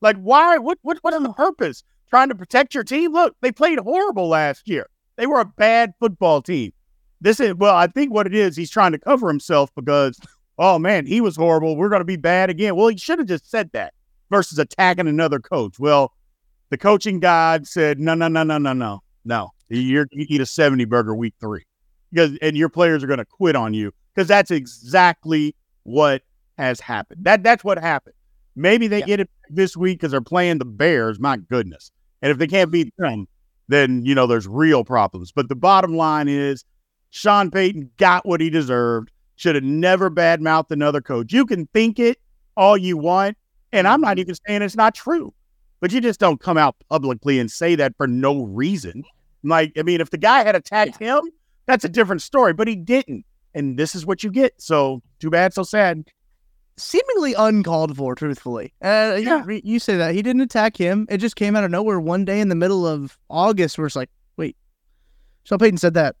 [0.00, 0.58] Like, why?
[0.58, 0.78] What?
[0.82, 0.98] What?
[1.02, 1.82] What is the purpose?
[2.10, 3.12] Trying to protect your team?
[3.12, 4.86] Look, they played horrible last year.
[5.18, 6.72] They were a bad football team.
[7.20, 8.56] This is well, I think what it is.
[8.56, 10.18] He's trying to cover himself because,
[10.58, 11.76] oh man, he was horrible.
[11.76, 12.76] We're going to be bad again.
[12.76, 13.92] Well, he should have just said that
[14.30, 15.78] versus attacking another coach.
[15.78, 16.14] Well,
[16.70, 19.50] the coaching god said, no, no, no, no, no, no, no.
[19.68, 21.64] You're, you eat a seventy burger week three
[22.12, 26.22] because and your players are going to quit on you because that's exactly what
[26.56, 27.24] has happened.
[27.24, 28.14] That that's what happened.
[28.54, 29.06] Maybe they Yeah.
[29.06, 31.18] get it this week because they're playing the Bears.
[31.18, 31.90] My goodness.
[32.22, 33.26] And if they can't beat them,
[33.68, 35.32] then you know there's real problems.
[35.32, 36.64] But the bottom line is
[37.10, 39.10] Sean Payton got what he deserved.
[39.36, 41.32] Should have never badmouthed another coach.
[41.32, 42.18] You can think it
[42.56, 43.36] all you want,
[43.72, 44.20] and I'm not mm-hmm.
[44.20, 45.32] even saying it's not true.
[45.80, 49.04] But you just don't come out publicly and say that for no reason.
[49.44, 51.20] Like, I mean, if the guy had attacked him,
[51.66, 53.24] that's a different story, but he didn't.
[53.54, 54.60] And this is what you get.
[54.60, 56.04] So too bad, so sad.
[56.78, 58.72] Seemingly uncalled for, truthfully.
[58.82, 59.44] Uh, Yeah.
[59.46, 61.06] you, you say that he didn't attack him.
[61.10, 63.96] It just came out of nowhere one day in the middle of August, where it's
[63.96, 64.56] like, wait,
[65.44, 66.16] Sean Payton said that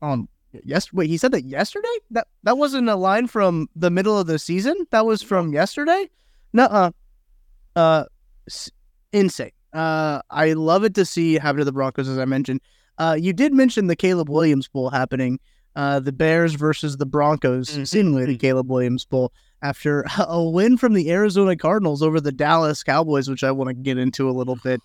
[0.00, 0.28] on
[0.64, 0.92] yes.
[0.92, 1.88] Wait, he said that yesterday.
[2.10, 4.74] That that wasn't a line from the middle of the season.
[4.90, 6.08] That was from yesterday.
[6.52, 6.90] Nuh-uh.
[7.76, 8.04] Uh,
[8.48, 8.70] s-
[9.12, 9.50] insane.
[9.72, 12.60] Uh, I love it to see happen to the Broncos, as I mentioned.
[12.96, 15.38] Uh, you did mention the Caleb Williams Bowl happening.
[15.76, 17.86] Uh, the Bears versus the Broncos, Mhm.
[17.86, 22.82] seemingly the Caleb Williams Bowl after a win from the Arizona Cardinals over the Dallas
[22.82, 24.80] Cowboys, which I want to get into a little bit.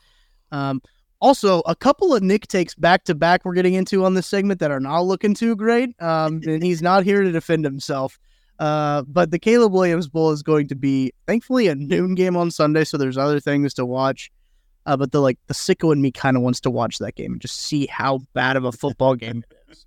[0.51, 0.81] Um,
[1.19, 4.59] also, a couple of Nick takes back to back we're getting into on this segment
[4.59, 5.89] that are not looking too great.
[6.01, 8.19] Um, and he's not here to defend himself.
[8.59, 12.51] Uh, but the Caleb Williams Bowl is going to be, thankfully, a noon game on
[12.51, 14.31] Sunday, so there's other things to watch.
[14.85, 17.33] Uh, but the like the sicko in me kind of wants to watch that game
[17.33, 19.85] and just see how bad of a football game it is.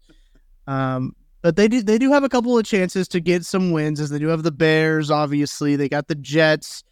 [0.66, 4.00] Um, But they do they do have a couple of chances to get some wins
[4.00, 5.76] as they do have the Bears, obviously.
[5.76, 6.82] They got the Jets,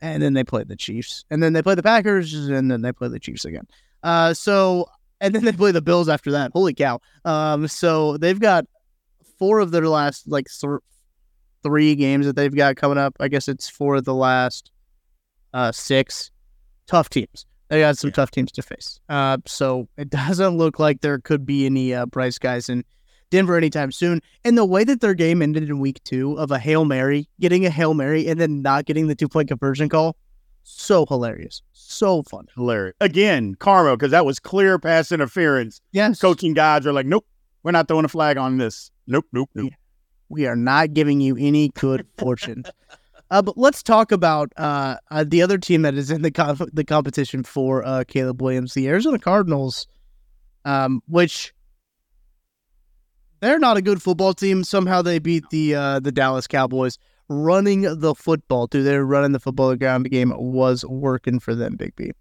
[0.00, 1.24] and then they play the Chiefs.
[1.30, 3.66] And then they play the Packers, and then they play the Chiefs again.
[4.02, 6.52] Uh so and then they play the Bills after that.
[6.52, 7.00] Holy cow.
[7.24, 8.66] Um so they've got
[9.38, 10.80] four of their last like th-
[11.62, 13.16] three games that they've got coming up.
[13.20, 14.70] I guess it's four of the last
[15.54, 16.30] uh six
[16.86, 17.46] tough teams.
[17.68, 18.14] They got some yeah.
[18.14, 19.00] tough teams to face.
[19.08, 22.84] Uh, so it doesn't look like there could be any uh, bright skies in
[23.30, 24.20] Denver anytime soon.
[24.44, 27.66] And the way that their game ended in week two of a Hail Mary, getting
[27.66, 30.16] a Hail Mary and then not getting the two point conversion call,
[30.62, 31.62] so hilarious.
[31.72, 32.46] So fun.
[32.54, 32.96] Hilarious.
[33.00, 35.80] Again, karma, because that was clear pass interference.
[35.92, 36.20] Yes.
[36.20, 37.26] Coaching guys are like, nope,
[37.62, 38.90] we're not throwing a flag on this.
[39.06, 39.72] Nope, nope, nope.
[40.28, 42.64] We are not giving you any good fortune.
[43.30, 46.68] Uh, but let's talk about uh, uh, the other team that is in the com-
[46.72, 49.86] the competition for uh, Caleb Williams, the Arizona Cardinals,
[50.64, 51.52] um, which
[53.40, 54.64] they're not a good football team.
[54.64, 56.98] Somehow they beat the uh, the Dallas Cowboys.
[57.28, 61.74] Running the football, through their running the football ground the game was working for them,
[61.74, 62.12] Big B.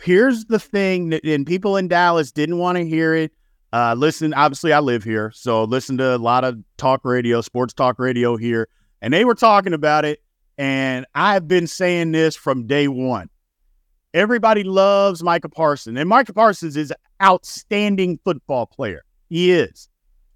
[0.00, 3.32] Here's the thing, and people in Dallas didn't want to hear it.
[3.72, 7.74] Uh, listen, obviously, I live here, so listen to a lot of talk radio, sports
[7.74, 8.68] talk radio here
[9.02, 10.22] and they were talking about it.
[10.58, 13.30] And I've been saying this from day one.
[14.12, 19.02] Everybody loves Micah Parsons, and Micah Parsons is an outstanding football player.
[19.28, 19.88] He is.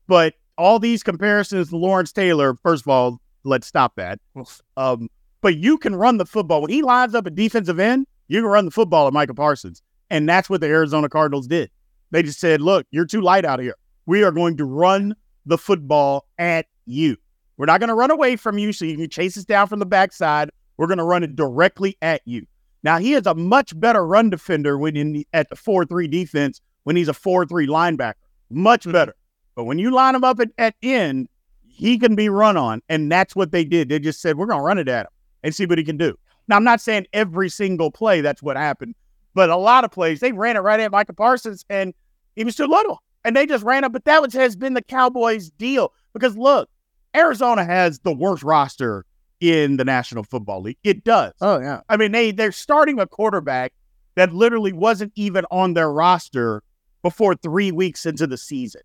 [0.07, 4.19] But all these comparisons to Lawrence Taylor, first of all, let's stop that.
[4.77, 5.09] Um,
[5.41, 6.63] but you can run the football.
[6.63, 9.83] When he lines up a defensive end, you can run the football at Micah Parsons.
[10.11, 11.71] And that's what the Arizona Cardinals did.
[12.11, 13.77] They just said, look, you're too light out here.
[14.07, 15.15] We are going to run
[15.47, 17.17] the football at you.
[17.57, 19.79] We're not going to run away from you so you can chase us down from
[19.79, 20.51] the backside.
[20.77, 22.47] We're going to run it directly at you.
[22.83, 26.09] Now, he is a much better run defender when in the, at the 4 3
[26.09, 28.15] defense when he's a 4 3 linebacker.
[28.51, 28.93] Much mm-hmm.
[28.93, 29.15] better.
[29.55, 31.29] But when you line him up at, at end,
[31.67, 32.83] he can be run on.
[32.89, 33.89] And that's what they did.
[33.89, 35.13] They just said, we're going to run it at him
[35.43, 36.17] and see what he can do.
[36.49, 38.95] Now, I'm not saying every single play that's what happened,
[39.35, 41.95] but a lot of plays, they ran it right at Micah Parsons and
[42.37, 43.03] he was too little.
[43.25, 43.93] And they just ran up.
[43.93, 45.93] But that was, has been the Cowboys' deal.
[46.13, 46.69] Because look,
[47.17, 49.07] Arizona has the worst roster
[49.41, 50.79] in the National Football League.
[50.85, 51.33] It does.
[51.41, 51.81] Oh yeah.
[51.89, 53.73] I mean, they they're starting a quarterback
[54.15, 56.63] that literally wasn't even on their roster
[57.03, 58.83] before three weeks into the season.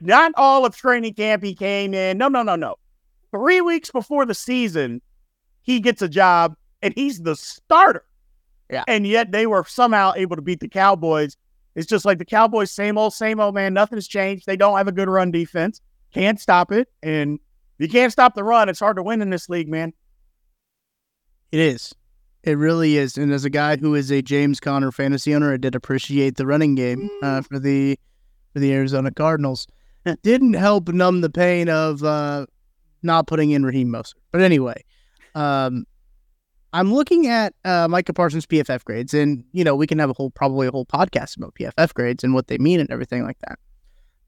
[0.00, 2.18] Not all of training camp he came in.
[2.18, 2.76] No, no, no, no.
[3.30, 5.02] Three weeks before the season,
[5.62, 8.04] he gets a job and he's the starter.
[8.70, 8.84] Yeah.
[8.86, 11.36] And yet they were somehow able to beat the Cowboys.
[11.74, 13.74] It's just like the Cowboys, same old, same old, man.
[13.74, 14.46] Nothing's changed.
[14.46, 15.80] They don't have a good run defense.
[16.12, 16.88] Can't stop it.
[17.02, 17.38] And
[17.78, 18.68] if you can't stop the run.
[18.68, 19.92] It's hard to win in this league, man.
[21.52, 21.94] It is.
[22.42, 23.16] It really is.
[23.16, 26.46] And as a guy who is a James Conner fantasy owner, I did appreciate the
[26.46, 27.46] running game uh, mm.
[27.46, 27.98] for the
[28.52, 29.66] for the Arizona Cardinals.
[30.22, 32.46] Didn't help numb the pain of uh,
[33.02, 34.14] not putting in Raheem Mostert.
[34.32, 34.84] But anyway,
[35.34, 35.86] um,
[36.72, 40.14] I'm looking at uh, Micah Parsons' PFF grades, and you know we can have a
[40.14, 43.38] whole probably a whole podcast about PFF grades and what they mean and everything like
[43.40, 43.58] that.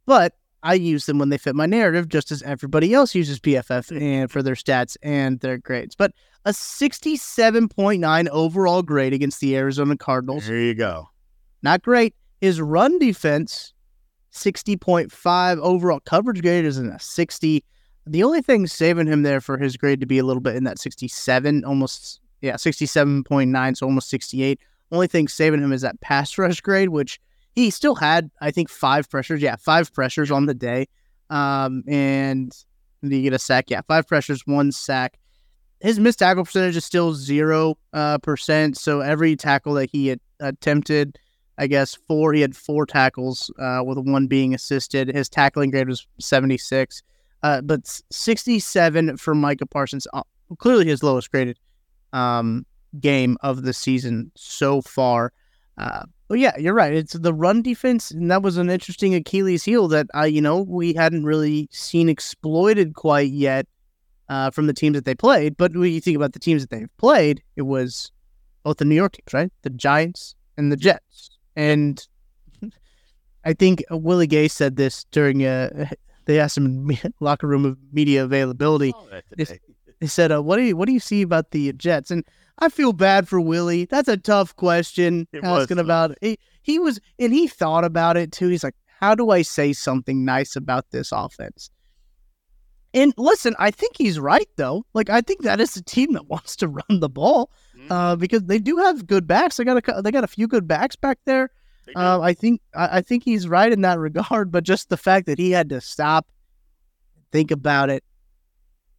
[0.06, 3.98] But I use them when they fit my narrative, just as everybody else uses PFF
[4.00, 5.94] and for their stats and their grades.
[5.94, 6.12] But
[6.44, 10.46] a 67.9 overall grade against the Arizona Cardinals.
[10.46, 11.08] There you go.
[11.62, 12.14] Not great.
[12.40, 13.74] His run defense,
[14.32, 17.64] 60.5 overall coverage grade is in a 60.
[18.06, 20.64] The only thing saving him there for his grade to be a little bit in
[20.64, 24.60] that 67, almost, yeah, 67.9, so almost 68.
[24.92, 27.20] Only thing saving him is that pass rush grade, which
[27.54, 29.42] he still had, I think, five pressures.
[29.42, 30.88] Yeah, five pressures on the day.
[31.28, 32.52] Um, and
[33.02, 33.70] did he get a sack?
[33.70, 35.18] Yeah, five pressures, one sack.
[35.80, 38.76] His missed tackle percentage is still zero uh, percent.
[38.76, 41.18] So every tackle that he attempted,
[41.60, 42.32] I guess four.
[42.32, 45.08] He had four tackles, uh, with one being assisted.
[45.14, 47.02] His tackling grade was seventy six,
[47.42, 50.06] uh, but sixty seven for Micah Parsons.
[50.14, 50.22] Uh,
[50.58, 51.58] clearly his lowest graded
[52.14, 52.64] um,
[52.98, 55.34] game of the season so far.
[55.76, 56.94] Uh, well, yeah, you're right.
[56.94, 60.62] It's the run defense, and that was an interesting Achilles heel that uh, you know
[60.62, 63.66] we hadn't really seen exploited quite yet
[64.30, 65.58] uh, from the teams that they played.
[65.58, 68.10] But when you think about the teams that they've played, it was
[68.62, 69.52] both the New York teams, right?
[69.60, 71.39] The Giants and the Jets.
[71.56, 72.06] And
[73.44, 75.90] I think Willie Gay said this during uh,
[76.26, 78.92] they asked him in locker room of media availability.
[78.94, 79.46] Oh, they,
[80.00, 82.24] they, said, uh, "What do you what do you see about the Jets?" And
[82.58, 83.86] I feel bad for Willie.
[83.86, 85.84] That's a tough question it asking was.
[85.84, 86.18] about it.
[86.20, 88.48] He, he was, and he thought about it too.
[88.48, 91.70] He's like, how do I say something nice about this offense?
[92.92, 94.84] And listen, I think he's right though.
[94.94, 97.50] Like I think that is a team that wants to run the ball.
[97.90, 99.56] Uh, because they do have good backs.
[99.56, 101.50] They got a they got a few good backs back there.
[101.96, 104.52] Uh, I think I, I, think he's right in that regard.
[104.52, 106.26] But just the fact that he had to stop
[107.32, 108.04] think about it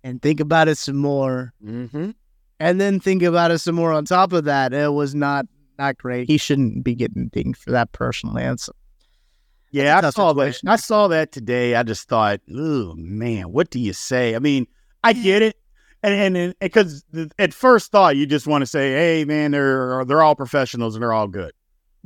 [0.04, 2.12] and think about it some more Mm-hmm.
[2.60, 4.74] and then think about it some more on top of that.
[4.74, 5.46] It was not
[5.80, 6.28] not great.
[6.28, 8.44] He shouldn't be getting dinged for that personally.
[8.44, 8.70] It's
[9.72, 10.60] Yeah, I saw that.
[10.68, 11.76] I saw that today.
[11.76, 14.36] I just thought, oh man, what do you say?
[14.36, 14.68] I mean,
[15.02, 15.58] I get it,
[16.04, 17.04] and and because
[17.40, 21.02] at first thought you just want to say, hey man, they're they're all professionals and
[21.02, 21.54] they're all good.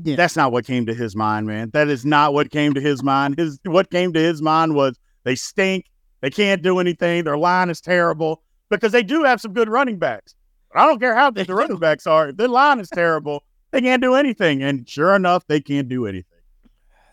[0.04, 0.18] Yeah.
[0.18, 1.70] That's not what came to his mind, man.
[1.72, 3.38] That is not what came to his mind.
[3.38, 5.86] His what came to his mind was they stink.
[6.22, 7.24] They can't do anything.
[7.24, 10.36] Their line is terrible because they do have some good running backs.
[10.74, 12.30] But I don't care how good the running backs are.
[12.30, 14.62] If their line is terrible, they can't do anything.
[14.64, 16.40] And sure enough, they can't do anything.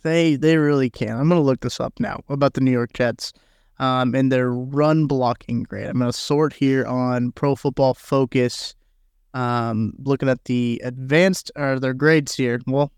[0.02, 1.16] They they really can.
[1.16, 3.32] I'm gonna look this up now about the New York Jets,
[3.82, 5.88] um, and their run blocking grade.
[5.88, 8.76] I'm gonna sort here on Pro Football Focus,
[9.34, 12.60] um, looking at the advanced or their grades here.
[12.68, 12.92] Well,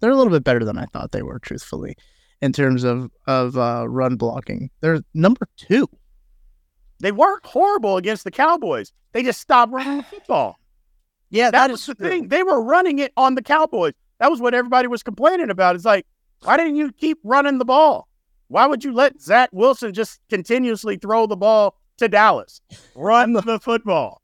[0.00, 1.94] they're a little bit better than I thought they were, truthfully,
[2.42, 4.70] in terms of of uh, run blocking.
[4.80, 5.88] They're number two.
[6.98, 8.92] They weren't horrible against the Cowboys.
[9.12, 10.58] They just stopped running the football.
[11.30, 12.28] Yeah, That was the thing.
[12.28, 13.92] They were running it on the Cowboys.
[14.18, 15.76] That was what everybody was complaining about.
[15.76, 16.06] It's like,
[16.40, 18.07] why didn't you keep running the ball?
[18.48, 22.60] Why would you let Zach Wilson just continuously throw the ball to Dallas?
[22.94, 24.22] Run the football.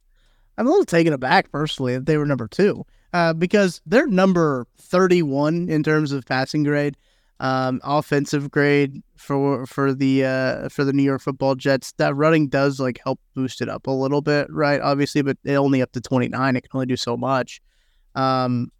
[0.56, 4.66] I'm a little taken aback personally that they were number two uh, because they're number
[4.78, 6.96] 31 in terms of passing grade,
[7.40, 11.92] um, offensive grade for for the uh, for the New York Football Jets.
[11.92, 14.80] That running does like help boost it up a little bit, right?
[14.80, 16.56] Obviously, but it only up to 29.
[16.56, 17.60] It can only do so much.
[18.14, 18.70] Um,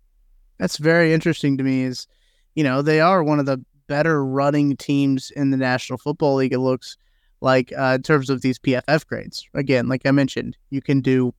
[0.58, 1.82] that's very interesting to me.
[1.82, 2.06] Is
[2.54, 6.52] you know they are one of the better running teams in the National Football League.
[6.52, 6.96] It looks
[7.40, 9.46] like uh, in terms of these PFF grades.
[9.54, 11.34] Again, like I mentioned, you can do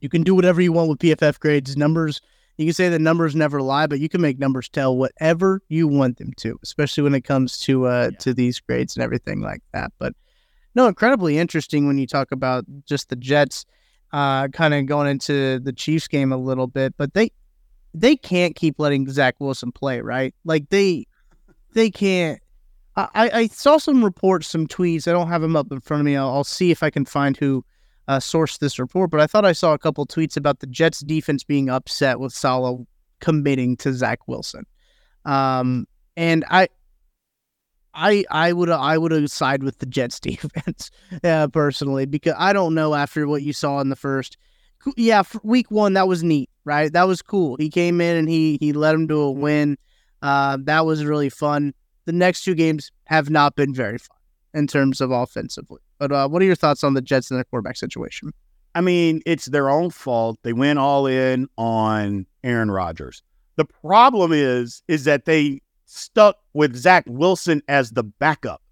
[0.00, 1.76] you can do whatever you want with PFF grades.
[1.76, 2.20] Numbers,
[2.56, 5.86] you can say the numbers never lie, but you can make numbers tell whatever you
[5.86, 9.62] want them to, especially when it comes to uh to these grades and everything like
[9.72, 9.92] that.
[9.98, 10.14] But
[10.74, 13.66] no, incredibly interesting when you talk about just the Jets
[14.12, 17.32] uh kind of going into the Chiefs game a little bit, but they
[17.94, 20.34] they can't keep letting Zach Wilson play, right?
[20.44, 21.06] Like they
[21.72, 22.40] they can't
[22.96, 25.06] I, I saw some reports, some tweets.
[25.06, 26.16] I don't have them up in front of me.
[26.16, 27.64] I'll, I'll see if I can find who
[28.08, 31.00] uh, sourced this report, but I thought I saw a couple tweets about the Jets
[31.00, 32.78] defense being upset with Salah
[33.20, 34.66] committing to Zach Wilson.
[35.24, 36.68] Um, and I,
[37.94, 40.90] I, I would, I would side with the Jets defense,
[41.22, 44.36] uh, personally, because I don't know after what you saw in the first,
[44.96, 46.92] yeah, week one that was neat, right?
[46.92, 47.56] That was cool.
[47.56, 49.76] He came in and he he led him to a win.
[50.22, 51.74] Uh, that was really fun.
[52.04, 54.16] The next two games have not been very fun
[54.54, 55.80] in terms of offensively.
[55.98, 58.32] But uh, what are your thoughts on the Jets and their quarterback situation?
[58.74, 60.38] I mean, it's their own fault.
[60.42, 63.22] They went all in on Aaron Rodgers.
[63.56, 68.62] The problem is, is that they stuck with Zach Wilson as the backup.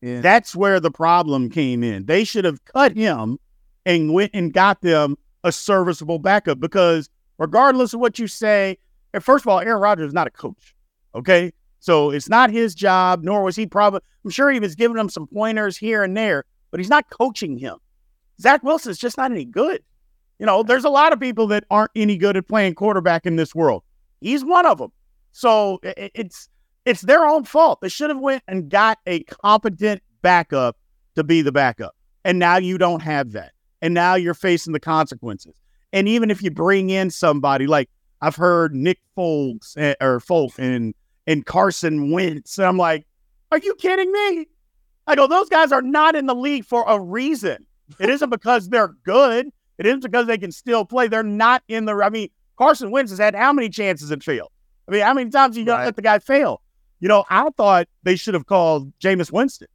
[0.00, 0.20] Yeah.
[0.20, 2.06] That's where the problem came in.
[2.06, 3.38] They should have cut him
[3.84, 8.78] and went and got them a serviceable backup because regardless of what you say,
[9.14, 10.74] and first of all, Aaron Rodgers is not a coach.
[11.14, 11.52] Okay.
[11.80, 15.08] So it's not his job, nor was he probably, I'm sure he was giving them
[15.08, 17.78] some pointers here and there, but he's not coaching him.
[18.40, 19.82] Zach Wilson's just not any good.
[20.38, 23.36] You know, there's a lot of people that aren't any good at playing quarterback in
[23.36, 23.82] this world.
[24.20, 24.92] He's one of them.
[25.32, 26.48] So it's
[26.84, 27.80] it's their own fault.
[27.80, 30.76] They should have went and got a competent backup
[31.16, 31.94] to be the backup.
[32.24, 33.52] And now you don't have that.
[33.82, 35.54] And now you're facing the consequences.
[35.92, 37.88] And even if you bring in somebody like
[38.20, 40.94] I've heard Nick Foles eh, or Folk and
[41.26, 43.06] and Carson Wentz, and I'm like,
[43.52, 44.46] are you kidding me?
[45.06, 47.66] I go, those guys are not in the league for a reason.
[47.98, 49.48] It isn't because they're good.
[49.78, 51.08] It isn't because they can still play.
[51.08, 51.94] They're not in the.
[51.94, 54.50] I mean, Carson Wentz has had how many chances and failed?
[54.88, 55.84] I mean, how many times you Right.
[55.84, 56.60] let the guy fail?
[57.00, 59.68] You know, I thought they should have called Jameis Winston.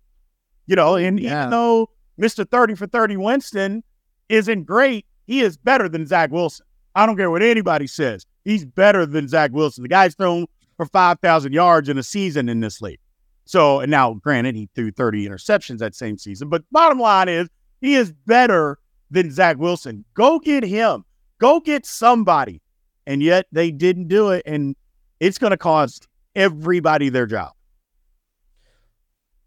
[0.68, 1.40] You know, and Yeah.
[1.42, 3.84] even though Mister Thirty for Thirty Winston
[4.30, 6.66] isn't great, he is better than Zach Wilson.
[6.96, 8.26] I don't care what anybody says.
[8.46, 9.84] He's better than Zach Wilson.
[9.84, 10.46] The guy's thrown
[10.78, 13.00] for five thousand yards in a season in this league.
[13.46, 17.50] So, and now, granted, he threw 30 interceptions that same season, but bottom line is
[17.82, 18.80] he is better
[19.12, 20.06] than Zach Wilson.
[20.14, 21.04] Go get him.
[21.40, 22.62] Go get somebody.
[23.06, 24.44] And yet they didn't do it.
[24.46, 24.76] And
[25.20, 27.52] it's going to cost everybody their job.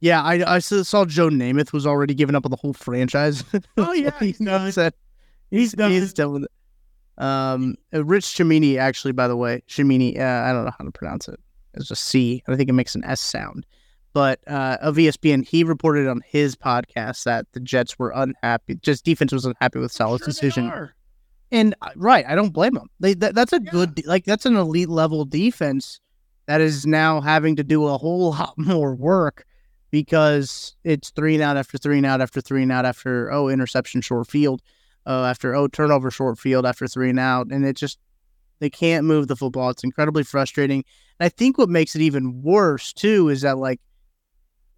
[0.01, 3.43] Yeah, I, I saw Joe Namath was already giving up on the whole franchise.
[3.79, 4.71] Oh, yeah, he's done.
[4.71, 4.93] said
[5.51, 5.91] he's done.
[5.91, 6.51] He's done with it.
[7.23, 10.19] Um, uh, Rich Cimini, actually, by the way, Chimini.
[10.19, 11.41] Uh, I don't know how to pronounce it.
[11.75, 12.43] It's a C.
[12.49, 13.65] I think it makes an S sound.
[14.13, 18.77] But uh, of ESPN, he reported on his podcast that the Jets were unhappy.
[18.77, 20.89] Just defense was unhappy with Salah's Sure decision.
[21.53, 22.89] And uh, right, I don't blame them.
[22.99, 23.71] They that, that's a Yeah.
[23.71, 26.01] good like that's an elite level defense
[26.47, 29.45] that is now having to do a whole lot more work
[29.91, 33.49] because it's three and out after three and out after three and out after oh
[33.49, 34.63] interception short field,
[35.07, 37.99] uh, after oh turnover short field after three and out, and it just
[38.59, 39.71] they can't move the football.
[39.71, 40.85] It's incredibly frustrating.
[41.21, 43.81] And I think what makes it even worse too is that like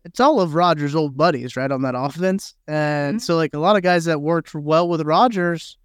[0.04, 2.54] it's all of Rodgers' old buddies, right, on that offense.
[2.66, 3.24] And mm-hmm.
[3.24, 5.76] so like a lot of guys that worked well with Rodgers,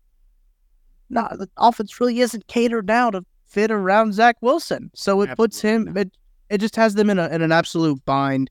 [1.10, 4.92] not the offense really isn't catered now to fit around Zach Wilson.
[4.94, 5.36] So it Absolutely.
[5.36, 6.12] puts him it
[6.50, 8.50] it just has them in a in an absolute bind.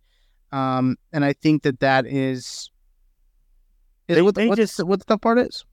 [0.52, 2.70] Um, and I think that that is,
[4.06, 5.64] is they, what, they just, what the tough part is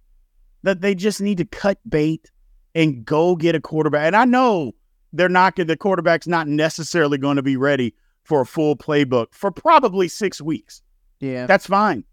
[0.63, 2.31] that they just need to cut bait
[2.75, 4.07] and go get a quarterback.
[4.07, 4.73] And I know
[5.13, 9.51] they're not the quarterback's not necessarily going to be ready for a full playbook for
[9.51, 10.81] probably six weeks.
[11.19, 11.45] Yeah.
[11.45, 12.03] That's fine.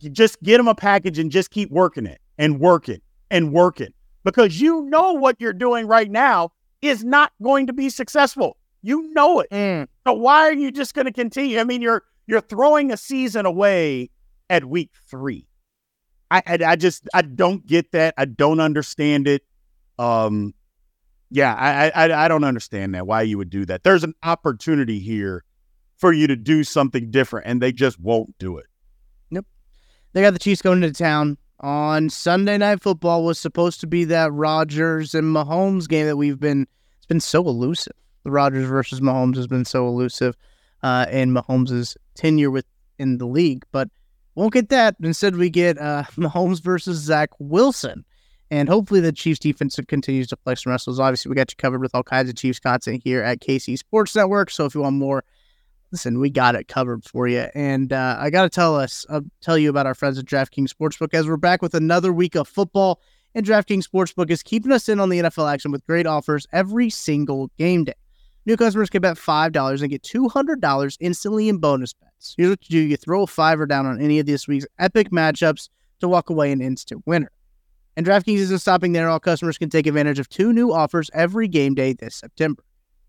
[0.00, 3.52] You just get them a package and just keep working it and work it and
[3.52, 7.88] work it because you know what you're doing right now is not going to be
[7.88, 8.56] successful.
[8.82, 9.50] You know it.
[9.50, 9.86] Mm.
[10.06, 11.60] So why are you just going to continue?
[11.60, 14.10] I mean, you're you're throwing a season away
[14.50, 15.46] at week three.
[16.32, 18.14] I, I, I just I don't get that.
[18.16, 19.42] I don't understand it.
[19.98, 20.54] Um,
[21.30, 23.84] yeah, I, I I don't understand that why you would do that.
[23.84, 25.44] There's an opportunity here
[25.98, 28.66] for you to do something different, and they just won't do it.
[29.30, 29.46] Nope.
[30.14, 33.24] They got the Chiefs going into town on Sunday Night Football.
[33.24, 36.66] Was supposed to be that Rodgers and Mahomes game that we've been.
[36.96, 37.96] It's been so elusive.
[38.24, 40.34] The Rodgers versus Mahomes has been so elusive
[40.82, 42.64] uh, in Mahomes' tenure with
[42.98, 43.88] in the league, but
[44.34, 44.96] won't get that.
[45.02, 48.04] Instead, we get uh, Mahomes versus Zach Wilson.
[48.50, 51.00] And hopefully the Chiefs defense continues to play some wrestles.
[51.00, 54.14] Obviously, we got you covered with all kinds of Chiefs content here at KC Sports
[54.14, 54.50] Network.
[54.50, 55.24] So if you want more,
[55.90, 57.46] listen, we got it covered for you.
[57.54, 60.68] And uh, I got to tell us, I'll tell you about our friends at DraftKings
[60.68, 63.00] Sportsbook as we're back with another week of football.
[63.34, 66.90] And DraftKings Sportsbook is keeping us in on the NFL action with great offers every
[66.90, 67.94] single game day.
[68.44, 72.34] New customers can bet $5 and get $200 instantly in bonus bets.
[72.36, 75.10] Here's what you do you throw a fiver down on any of this week's epic
[75.10, 75.68] matchups
[76.00, 77.30] to walk away an instant winner.
[77.96, 79.08] And DraftKings isn't stopping there.
[79.08, 82.64] All customers can take advantage of two new offers every game day this September.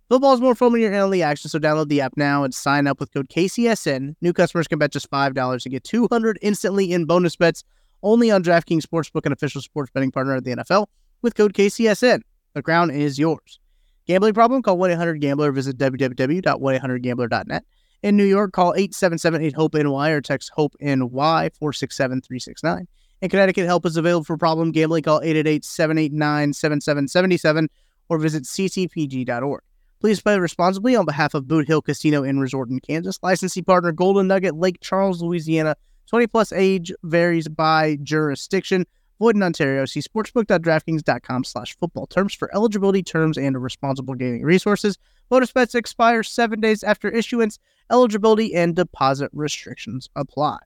[0.09, 2.43] Football is more fun when you're in on the action, so download the app now
[2.43, 4.15] and sign up with code KCSN.
[4.21, 7.63] New customers can bet just $5 and get 200 instantly in bonus bets
[8.03, 10.87] only on DraftKings Sportsbook, an official sports betting partner of the NFL,
[11.21, 12.21] with code KCSN.
[12.53, 13.59] The crown is yours.
[14.05, 14.61] Gambling problem?
[14.61, 17.63] Call 1-800-GAMBLER visit www.1800gambler.net.
[18.01, 22.85] In New York, call 877-8-HOPE-NY or text HOPE-NY 467-369.
[23.21, 25.03] In Connecticut, help is available for problem gambling.
[25.03, 27.67] Call 888-789-7777
[28.09, 29.61] or visit ccpg.org.
[30.01, 33.17] Please play responsibly on behalf of Boot Hill Casino and Resort in Kansas.
[33.23, 35.77] Licensee partner Golden Nugget, Lake Charles, Louisiana.
[36.07, 38.85] 20 plus age varies by jurisdiction.
[39.23, 39.85] Void in Ontario.
[39.85, 44.97] See sportsbook.draftkings.com slash football terms for eligibility terms and responsible gaming resources.
[45.29, 47.57] Bonus bets expire seven days after issuance.
[47.89, 50.57] Eligibility and deposit restrictions apply.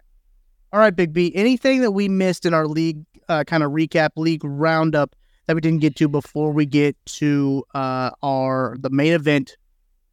[0.73, 1.31] All right, Big B.
[1.35, 5.61] Anything that we missed in our league uh, kind of recap, league roundup that we
[5.61, 9.55] didn't get to before we get to uh, our the main event,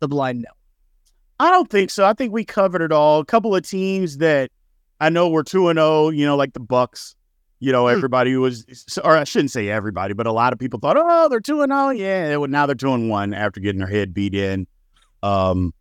[0.00, 0.50] the blind no?
[1.40, 2.04] I don't think so.
[2.04, 3.20] I think we covered it all.
[3.20, 4.50] A couple of teams that
[5.00, 5.88] I know were two and zero.
[5.88, 7.16] Oh, you know, like the Bucks.
[7.60, 7.96] You know, hmm.
[7.96, 8.66] everybody was,
[9.02, 11.72] or I shouldn't say everybody, but a lot of people thought, oh, they're two and.
[11.72, 11.90] Oh.
[11.90, 14.66] Yeah, now they're two and one after getting their head beat in.
[15.22, 15.72] Um,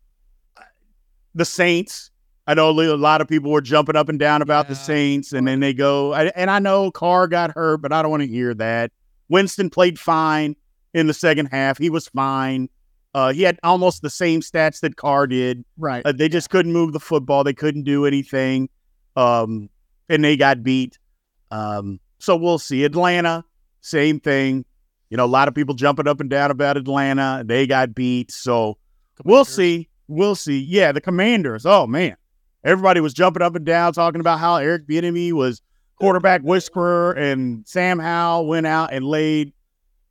[1.34, 2.10] the Saints
[2.46, 4.70] I know a lot of people were jumping up and down about yeah.
[4.70, 8.10] the Saints, and then they go, and I know Carr got hurt, but I don't
[8.10, 8.92] want to hear that.
[9.30, 10.54] Winston played fine
[10.92, 11.78] in the second half.
[11.78, 12.68] He was fine.
[13.14, 15.64] Uh, he had almost the same stats that Carr did.
[15.78, 16.04] Right.
[16.04, 17.44] Uh, they just couldn't move the football.
[17.44, 18.68] They couldn't do anything.
[19.16, 19.70] Um,
[20.08, 20.98] and they got beat.
[21.50, 22.84] Um, so we'll see.
[22.84, 23.44] Atlanta,
[23.80, 24.64] same thing.
[25.10, 27.42] You know, a lot of people jumping up and down about Atlanta.
[27.46, 28.32] They got beat.
[28.32, 28.78] So
[29.16, 29.24] Commanders.
[29.24, 29.88] we'll see.
[30.08, 30.58] We'll see.
[30.58, 31.64] Yeah, the Commanders.
[31.66, 32.16] Oh man,
[32.64, 35.62] everybody was jumping up and down talking about how Eric Bieniemy was
[35.96, 39.52] quarterback whisperer, and Sam Howell went out and laid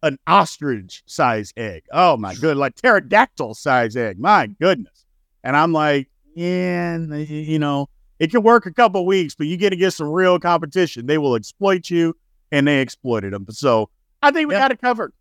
[0.03, 1.83] an ostrich size egg.
[1.91, 4.19] Oh my good, like pterodactyl size egg.
[4.19, 5.05] My goodness.
[5.43, 7.89] And I'm like, yeah, you know,
[8.23, 11.07] it can work a couple weeks, but you get against some real competition.
[11.07, 12.15] They will exploit you,
[12.53, 13.45] and they exploited them.
[13.49, 13.89] So
[14.21, 14.61] I think we yep.
[14.63, 15.11] got it covered.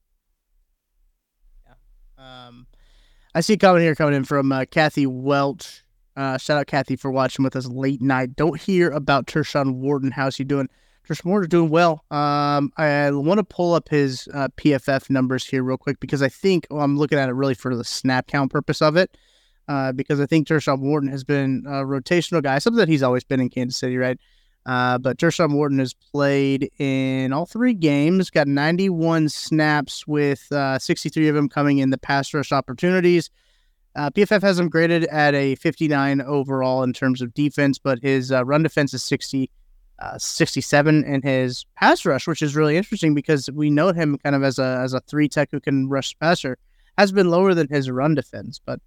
[1.66, 2.46] Yeah.
[2.46, 2.68] Um,
[3.34, 5.82] I see a comment here coming in from uh, Kathy Welch.
[6.14, 8.36] Uh, shout out Kathy for watching with us late night.
[8.36, 10.12] Don't hear about Tershawn Wharton.
[10.12, 10.68] How's he doing?
[11.04, 12.04] Tershawn Wharton doing well.
[12.12, 16.28] Um, I want to pull up his uh, PFF numbers here real quick because I
[16.28, 19.16] think well, I'm looking at it really for the snap count purpose of it.
[19.72, 23.24] Uh, because I think Tershawn Wharton has been a rotational guy, something that he's always
[23.24, 24.20] been in Kansas City, right?
[24.66, 30.78] Uh, but Tershawn Wharton has played in all three games, got 91 snaps with uh,
[30.78, 33.30] 63 of them coming in the pass rush opportunities.
[33.96, 38.30] Uh, PFF has him graded at a 59 overall in terms of defense, but his
[38.30, 39.48] uh, run defense is 60,
[40.00, 44.36] uh, 67, and his pass rush, which is really interesting because we know him kind
[44.36, 46.58] of as a as a three tech who can rush passer,
[46.98, 48.60] has been lower than his run defense.
[48.62, 48.78] But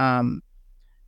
[0.00, 0.42] um,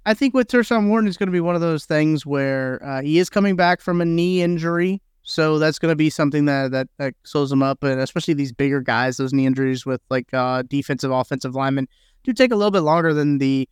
[0.04, 3.02] I think with Tershawn Wharton is going to be one of those things where uh,
[3.02, 5.00] he is coming back from a knee injury.
[5.22, 7.84] So that's going to be something that, that, that slows him up.
[7.84, 11.86] And especially these bigger guys, those knee injuries with like uh, defensive, offensive linemen
[12.24, 13.68] do take a little bit longer than the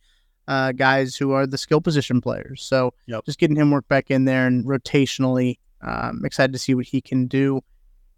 [0.47, 2.63] uh, guys who are the skill position players.
[2.63, 3.25] So Yep.
[3.25, 7.01] just getting him work back in there and rotationally, um, excited to see what he
[7.01, 7.61] can do.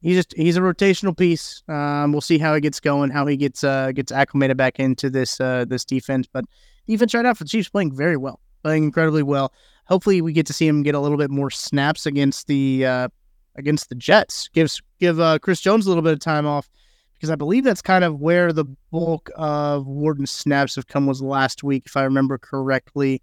[0.01, 1.63] He's just he's a rotational piece.
[1.69, 5.09] Um, we'll see how he gets going, how he gets uh, gets acclimated back into
[5.09, 6.27] this uh, this defense.
[6.31, 6.43] But
[6.88, 9.53] defense right now for the Chiefs playing very well, playing incredibly well.
[9.86, 13.07] Hopefully, we get to see him get a little bit more snaps against the uh,
[13.55, 14.47] against the Jets.
[14.49, 16.69] Gives give uh, Chris Jones a little bit of time off
[17.13, 21.21] because I believe that's kind of where the bulk of Wharton's snaps have come was
[21.21, 23.21] last week, if I remember correctly.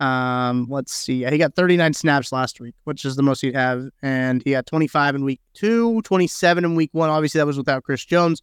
[0.00, 1.24] Um, let's see.
[1.24, 4.66] He got 39 snaps last week, which is the most he'd have, and he had
[4.66, 7.08] 25 in week two, 27 in week one.
[7.08, 8.42] Obviously, that was without Chris Jones.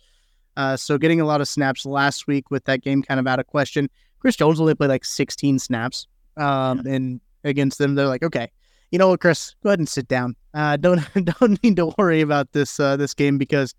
[0.55, 3.39] Uh, so getting a lot of snaps last week with that game kind of out
[3.39, 3.89] of question.
[4.23, 6.07] Chris Jones only played like 16 snaps,
[6.37, 8.49] um, and against them, they're like, okay,
[8.89, 10.35] you know what, Chris, go ahead and sit down.
[10.53, 11.01] Uh, don't
[11.39, 13.75] don't need to worry about this uh, this game because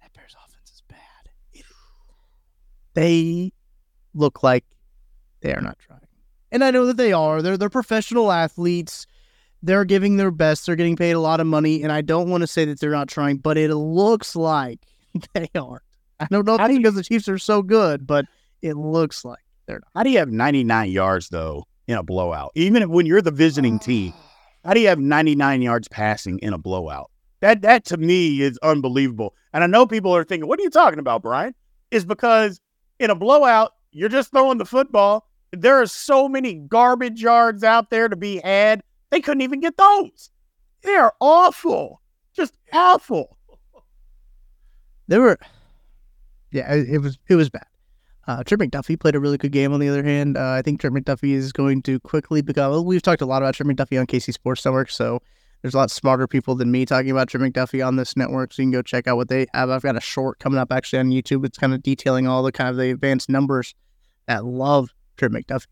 [0.00, 0.98] that Bears offense is bad.
[1.52, 1.64] It-
[2.94, 3.52] they
[4.14, 4.64] look like
[5.40, 6.00] they are not trying,
[6.52, 7.42] and I know that they are.
[7.42, 9.06] They're they're professional athletes.
[9.62, 10.66] They're giving their best.
[10.66, 12.90] They're getting paid a lot of money, and I don't want to say that they're
[12.92, 14.78] not trying, but it looks like
[15.34, 15.82] they aren't.
[16.20, 18.26] I don't know if do you- because the Chiefs are so good, but
[18.62, 19.43] it looks like
[19.94, 22.52] How do you have 99 yards though in a blowout?
[22.54, 24.12] Even if, when you're the visiting team,
[24.64, 27.10] how do you have 99 yards passing in a blowout?
[27.40, 29.34] That that to me is unbelievable.
[29.52, 31.54] And I know people are thinking, "What are you talking about, Brien?"
[31.90, 32.60] Is because
[32.98, 35.28] in a blowout, you're just throwing the football.
[35.52, 38.82] There are so many garbage yards out there to be had.
[39.10, 40.30] They couldn't even get those.
[40.82, 42.00] They're awful.
[42.34, 43.36] Just awful.
[45.06, 45.38] They were,
[46.50, 47.66] yeah, it was it was bad.
[48.26, 49.72] Uh, Trent McDuffie played a really good game.
[49.72, 52.70] On the other hand, uh, I think Trent McDuffie is going to quickly become.
[52.70, 55.20] well, We've talked a lot about Trent McDuffie on KC Sports Network, so
[55.62, 58.52] there's a lot smarter people than me talking about Trent McDuffie on this network.
[58.52, 59.70] So you can go check out what they have.
[59.70, 61.44] I've got a short coming up actually on YouTube.
[61.44, 63.74] It's kind of detailing all the kind of the advanced numbers
[64.26, 65.66] that love Trent McDuffie.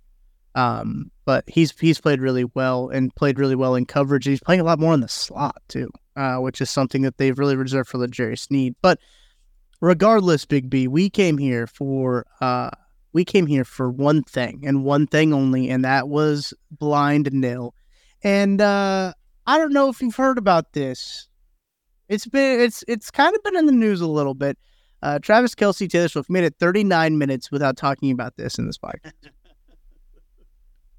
[0.54, 4.26] Um, but he's he's played really well and played really well in coverage.
[4.26, 7.38] He's playing a lot more in the slot too, uh, which is something that they've
[7.38, 8.74] really reserved for the L'Jarius Sneed.
[8.82, 8.98] But
[9.82, 12.70] regardless, Big B, we came here for uh
[13.12, 17.74] we came here for one thing and one thing only, and that was blind nil.
[18.22, 19.12] And uh
[19.46, 21.28] I don't know if you've heard about this.
[22.08, 24.56] It's been it's it's kind of been in the news a little bit.
[25.02, 28.78] Uh, Travis Kelce, Taylor Swift made it 39 minutes without talking about this in this
[28.78, 29.10] podcast.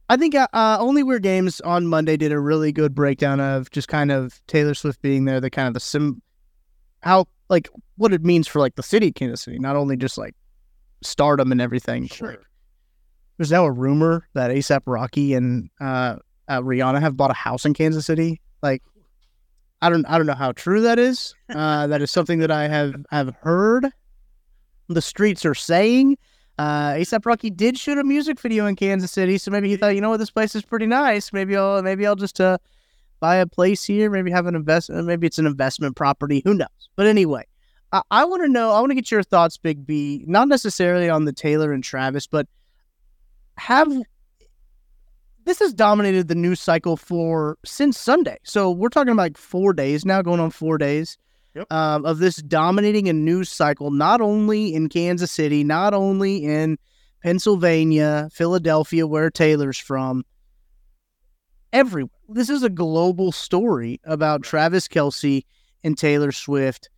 [0.10, 3.72] I think uh, uh, Only Weird Games on Monday did a really good breakdown of
[3.72, 6.22] just kind of Taylor Swift being there, the kind of the sim,
[7.02, 7.70] how like
[8.04, 10.36] what it means for like the city of Kansas City, not only just like
[11.02, 12.08] stardom and everything.
[12.20, 12.40] but, like,
[13.38, 17.66] there's now a rumor that ASAP Rocky and uh, uh, Rihanna have bought a house
[17.66, 18.42] in Kansas City.
[18.62, 18.84] Like,
[19.82, 21.34] I don't, I don't know how true that is.
[21.54, 23.88] Uh, that is something that I have have heard.
[24.88, 26.18] The streets are saying.
[26.58, 29.94] Uh, ASAP Rocky did shoot a music video in Kansas City, so maybe he thought,
[29.94, 31.32] you know what, this place is pretty nice.
[31.32, 32.58] Maybe I'll, maybe I'll just uh,
[33.20, 34.10] buy a place here.
[34.10, 35.06] Maybe have an investment.
[35.06, 36.42] Maybe it's an investment property.
[36.44, 36.90] Who knows?
[36.96, 37.46] But anyway,
[37.94, 38.72] I, I want to know.
[38.72, 40.26] I want to get your thoughts, Big B.
[40.28, 42.48] Not necessarily on the Taylor and Travis, but
[43.58, 43.90] have
[45.46, 48.40] this has dominated the news cycle for since Sunday.
[48.44, 51.18] So we're talking about like four days now, going on four days
[51.56, 51.72] Yep.
[51.72, 56.80] um, of this dominating a news cycle, not only in Kansas City, not only in
[57.22, 60.26] Pennsylvania, Philadelphia, where Taylor's from,
[61.72, 62.10] everywhere.
[62.28, 65.46] This is a global story about Travis Kelce
[65.84, 66.90] and Taylor Swift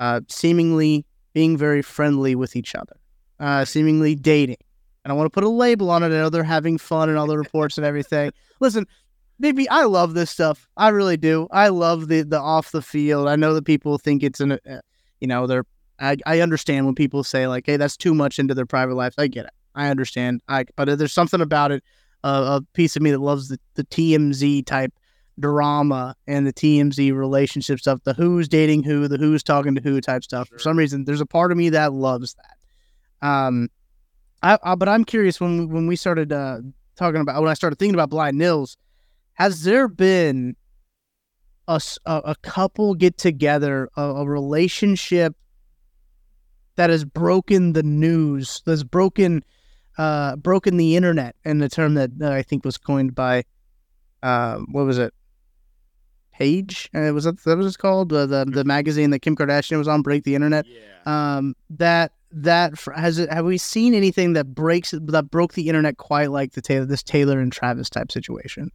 [0.00, 2.96] uh, seemingly being very friendly with each other,
[3.40, 4.56] uh, seemingly dating.
[5.04, 6.06] And I want to put a label on it.
[6.06, 8.32] I know they're having fun and all the reports and everything.
[8.60, 8.86] Listen,
[9.38, 10.68] maybe I love this stuff.
[10.76, 11.48] I really do.
[11.50, 13.28] I love the the off the field.
[13.28, 14.80] I know that people think it's an, uh,
[15.20, 15.64] you know, they're.
[16.00, 19.16] I, I understand when people say like, "Hey, that's too much into their private lives."
[19.18, 19.52] I get it.
[19.74, 20.42] I understand.
[20.48, 21.82] I but there's something about it.
[22.24, 24.92] Uh, a piece of me that loves the, the TMZ type
[25.40, 28.00] drama and the TMZ relationship stuff.
[28.04, 30.48] The who's dating who, the who's talking to who type stuff.
[30.48, 33.26] For some reason, there's a part of me that loves that.
[33.26, 33.68] Um,
[34.42, 36.58] I, I but I'm curious when when we started uh
[36.96, 38.76] talking about when I started thinking about blind nils
[39.38, 40.56] has there been
[41.68, 45.36] a couple get together, a, a relationship
[46.76, 49.44] that has broken the news, that's broken
[49.96, 53.44] uh, broken the internet, and the term that I think was coined by,
[54.22, 55.12] uh, what was it?
[56.38, 58.12] Page, uh, was that that was it called?
[58.12, 60.66] Uh, the the magazine that Kim Kardashian was on, break the internet.
[60.68, 61.36] Yeah.
[61.36, 63.28] Um, that that has it.
[63.32, 67.02] Have we seen anything that breaks that broke the internet quite like the Taylor this
[67.02, 68.70] Taylor and Travis type situation?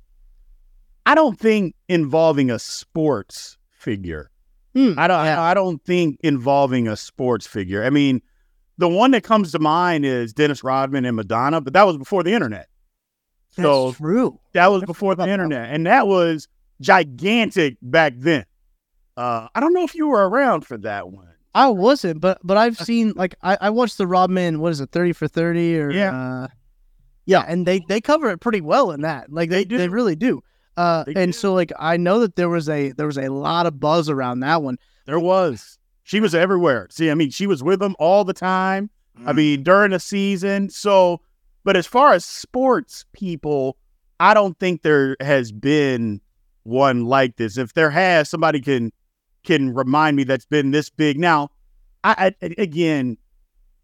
[1.06, 4.30] I don't think involving a sports figure.
[4.76, 5.24] Hmm, I don't.
[5.24, 5.42] yeah.
[5.42, 7.86] I don't think involving a sports figure.
[7.86, 8.22] I mean,
[8.78, 12.24] the one that comes to mind is Dennis Rodman and Madonna, but that was before
[12.24, 12.68] the internet.
[13.52, 14.40] So That's true.
[14.52, 16.50] that was before the internet, and that was
[16.82, 18.46] gigantic back then.
[19.16, 21.28] Uh, I don't know if you were around for that one.
[21.56, 24.60] I wasn't, but but I've seen like I, I watched the Rodman.
[24.60, 26.16] What is it, thirty for thirty or Yeah.
[26.16, 26.48] Uh,
[27.26, 29.32] yeah, and they they cover it pretty well in that.
[29.32, 30.42] Like they They they, really do.
[30.76, 31.38] Uh, They and do.
[31.38, 34.40] so like I know that there was a there was a lot of buzz around
[34.40, 34.78] that one.
[35.06, 35.78] There was.
[36.04, 36.88] She was everywhere.
[36.90, 38.90] See, I mean, she was with them all the time.
[39.26, 40.70] I mean, during the season.
[40.72, 41.22] So,
[41.64, 43.78] but as far as sports people,
[44.20, 46.20] I don't think there has been
[46.64, 47.58] one like this.
[47.58, 48.92] If there has, somebody can
[49.44, 51.20] can remind me that's been this big.
[51.20, 51.50] Now,
[52.04, 53.18] I, I again,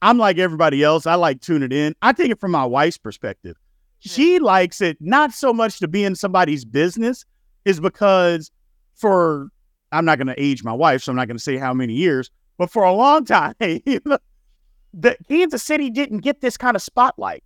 [0.02, 1.06] I'm like everybody else.
[1.06, 1.96] I like tuning in.
[2.02, 3.58] I take it from my wife's perspective.
[4.00, 7.26] She likes it not so much to be in somebody's business,
[7.66, 8.50] is because
[8.96, 9.50] for
[9.92, 11.94] I'm not going to age my wife, so I'm not going to say how many
[11.94, 17.44] years, but for a long time, the Kansas City didn't get this kind of spotlight.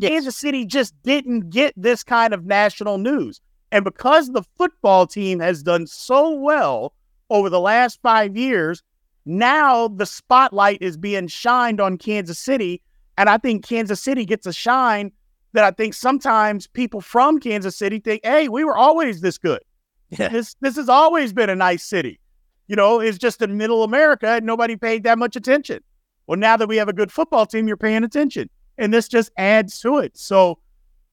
[0.00, 3.40] Kansas City just didn't get this kind of national news.
[3.72, 6.92] And because the football team has done so well
[7.30, 8.82] over the last five years,
[9.24, 12.82] now the spotlight is being shined on Kansas City.
[13.16, 15.10] And I think Kansas City gets a shine
[15.54, 19.60] that I think sometimes people from Kansas City think, hey, we were always this good.
[20.10, 20.28] Yeah.
[20.28, 22.20] This this has always been a nice city.
[22.66, 25.82] You know, it's just in middle America and nobody paid that much attention.
[26.26, 28.50] Well, now that we have a good football team, you're paying attention.
[28.76, 30.16] And this just adds to it.
[30.16, 30.58] So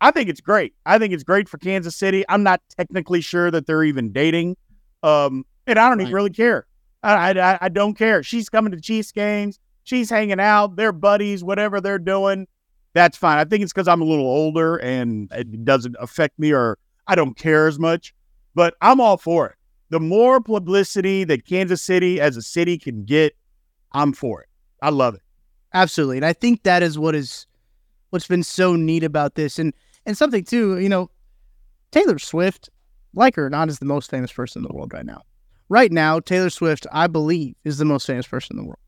[0.02, 0.74] I think it's great.
[0.86, 2.24] I think it's great for Kansas City.
[2.30, 4.56] I'm not technically sure that they're even dating.
[5.04, 6.66] Um, and I don't even really care.
[7.04, 8.24] I, I, I don't care.
[8.24, 9.60] She's coming to Chiefs games.
[9.84, 10.76] She's hanging out.
[10.76, 12.48] They're buddies, whatever they're doing.
[12.94, 13.38] That's fine.
[13.38, 16.78] I think it's because I'm a little older and it doesn't affect me or
[17.08, 18.14] I don't care as much.
[18.56, 19.56] But I'm all for it.
[19.90, 23.36] The more publicity that Kansas City as a city can get,
[23.92, 24.50] I'm for it.
[24.82, 25.22] I love it.
[25.74, 26.18] Absolutely.
[26.18, 27.48] And I think that is what is
[28.10, 29.60] what's been so neat about this.
[29.60, 29.74] And
[30.10, 31.12] and something too, you know,
[31.92, 32.68] Taylor Swift,
[33.14, 35.22] like her or not, is the most famous person in the world right now.
[35.70, 38.80] Right now, Taylor Swift, I believe, is the most famous person in the world.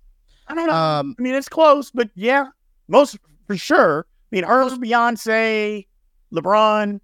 [0.47, 0.74] I don't know.
[0.74, 2.47] Um, I mean, it's close, but yeah,
[2.88, 4.07] most for sure.
[4.09, 5.86] I mean, her, Beyonce,
[6.34, 6.99] LeBron,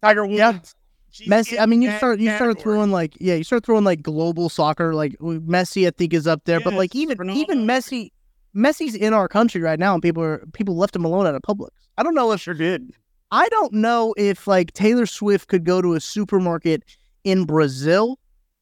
[0.00, 0.38] Tiger Woods.
[0.38, 1.26] Yeah.
[1.28, 1.60] Messi.
[1.60, 4.94] I mean, you start you start throwing like yeah, you start throwing like global soccer.
[4.94, 7.36] Like Messi, I think is up there, but like even Ronaldo.
[7.36, 8.12] even Messi,
[8.56, 11.42] Messi's in our country right now, and people are people left him alone out of
[11.42, 11.68] Publix.
[11.98, 12.94] I don't know if Sure did.
[13.32, 16.84] I don't know if like Taylor Swift could go to a supermarket
[17.24, 18.18] in Brazil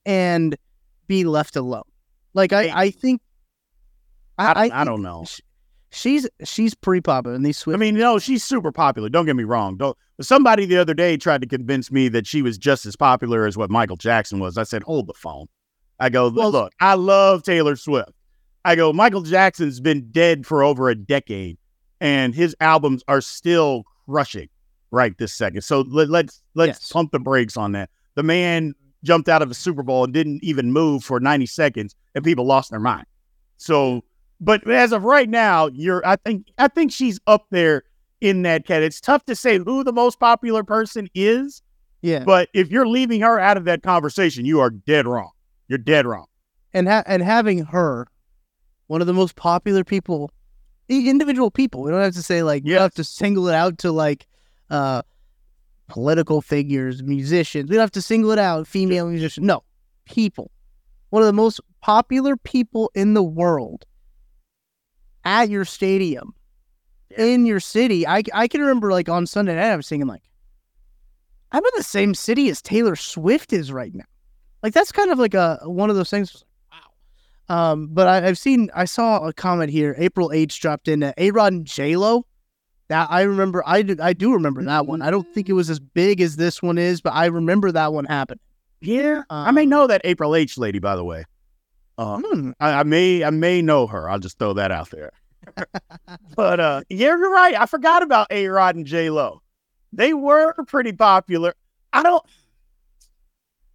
[0.07, 0.57] and
[1.09, 1.83] be left alone.
[2.35, 3.21] Like I, I think
[4.39, 5.27] I, I, don't- I don't know.
[5.91, 7.75] she's she's pretty popular in these Swift.
[7.77, 9.09] I mean, no, she's super popular.
[9.09, 9.77] Don't get me wrong.
[9.77, 9.99] Don't.
[10.21, 13.57] Somebody the other day tried to convince me that she was just as popular as
[13.57, 14.57] what Michael Jackson was.
[14.57, 15.47] I said, hold the phone.
[15.99, 18.12] I go, Well- look, I love Taylor Swift.
[18.64, 21.57] I go, Michael Jackson's been dead for over a decade,
[22.01, 24.49] and his albums are still crushing
[24.91, 25.62] right this second.
[25.62, 26.93] So let, let's let's Yes.
[26.93, 27.91] pump the brakes on that.
[28.16, 28.74] The man
[29.05, 32.45] jumped out of the Super Bowl and didn't even move for 90 seconds, and people
[32.45, 33.07] lost their mind.
[33.57, 34.03] So,
[34.41, 37.82] but as of right now, you're I think I think she's up there
[38.20, 38.82] in that cat.
[38.82, 41.62] It's tough to say who the most popular person is,
[42.03, 45.30] yeah, but if you're leaving her out of that conversation, you are dead wrong.
[45.68, 46.26] You're dead wrong.
[46.74, 48.07] and ha- and having her,
[48.88, 50.30] one of the most popular people,
[50.88, 51.82] individual people.
[51.82, 54.26] We don't have to say like we don't have to single it out to like
[54.71, 55.03] uh
[55.89, 57.68] political figures, musicians.
[57.68, 59.45] We don't have to single it out, female musicians.
[59.45, 59.62] No,
[60.05, 60.51] people.
[61.11, 63.85] One of the most popular people in the world
[65.25, 66.35] at your stadium,
[67.18, 68.07] in your city.
[68.07, 70.23] I, I can remember like on Sunday night, I was singing like,
[71.53, 74.05] I'm in the same city as Taylor Swift is right now.
[74.62, 76.45] Like that's kind of like a one of those things.
[76.71, 77.73] Wow.
[77.73, 79.97] Um, but I, I've seen I saw a comment here.
[79.99, 82.25] April H dropped in uh, A Rod and J Lo.
[82.91, 83.62] That I remember.
[83.66, 85.01] I do, I do remember that one.
[85.01, 87.93] I don't think it was as big as this one is, but I remember that
[87.93, 88.41] one happened.
[88.80, 91.24] Yeah, I may Um, know that April H lady, by the way.
[91.97, 92.51] Uh, Hmm.
[92.59, 94.11] I, I may I may know her.
[94.11, 95.12] I'll just throw that out there.
[96.36, 97.55] but uh, yeah, you're right.
[97.59, 99.41] I forgot about A Rod and J Lo.
[99.93, 101.55] They were pretty popular.
[101.93, 102.24] I don't.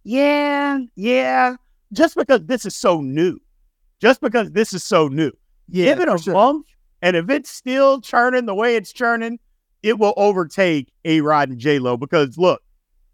[0.04, 1.56] Yeah, yeah.
[1.92, 3.38] Just because this is so new,
[4.00, 5.32] just because this is so new,
[5.68, 6.34] Yeah, give it a sure.
[6.34, 6.66] month,
[7.02, 9.38] And if it's still churning the way it's churning,
[9.82, 12.62] it will overtake A Rod and J Lo because look,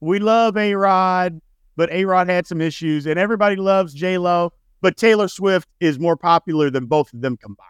[0.01, 1.41] we love A Rod,
[1.77, 5.99] but A Rod had some issues, and everybody loves J Lo, but Taylor Swift is
[5.99, 7.69] more popular than both of them combined.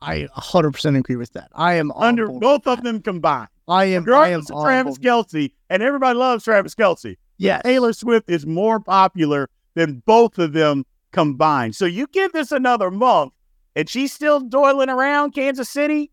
[0.00, 1.50] I 100% agree with that.
[1.54, 3.48] I am under both of them combined.
[3.66, 4.04] I am.
[4.04, 7.16] Regardless I am Travis Kelce, and everybody loves Travis Kelce.
[7.38, 11.74] Yeah, Taylor Swift is more popular than both of them combined.
[11.74, 13.32] So you give this another month,
[13.76, 16.10] and she's still doiling around Kansas City.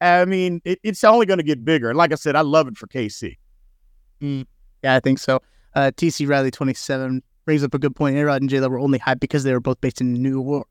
[0.00, 1.88] I mean, it, it's only going to get bigger.
[1.88, 3.36] And like I said, I love it for KC.
[4.20, 4.46] Mm,
[4.82, 5.40] yeah, I think so.
[5.74, 8.16] Uh, TC Riley, 27, brings up a good point.
[8.16, 10.68] A-Rod and J-Lo were only hyped because they were both based in New York.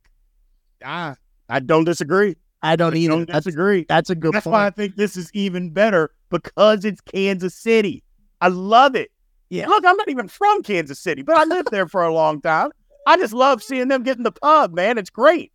[0.83, 1.15] Ah,
[1.49, 2.35] I don't disagree.
[2.61, 3.13] I don't either.
[3.13, 3.85] Don't that's, disagree.
[3.87, 4.53] That's a good That's point.
[4.53, 8.03] why I think this is even better because it's Kansas City.
[8.41, 9.11] I love it.
[9.49, 9.67] Yeah.
[9.67, 12.71] Look, I'm not even from Kansas City, but I lived there for a long time.
[13.07, 14.97] I just love seeing them get in the pub, man.
[14.97, 15.51] It's great.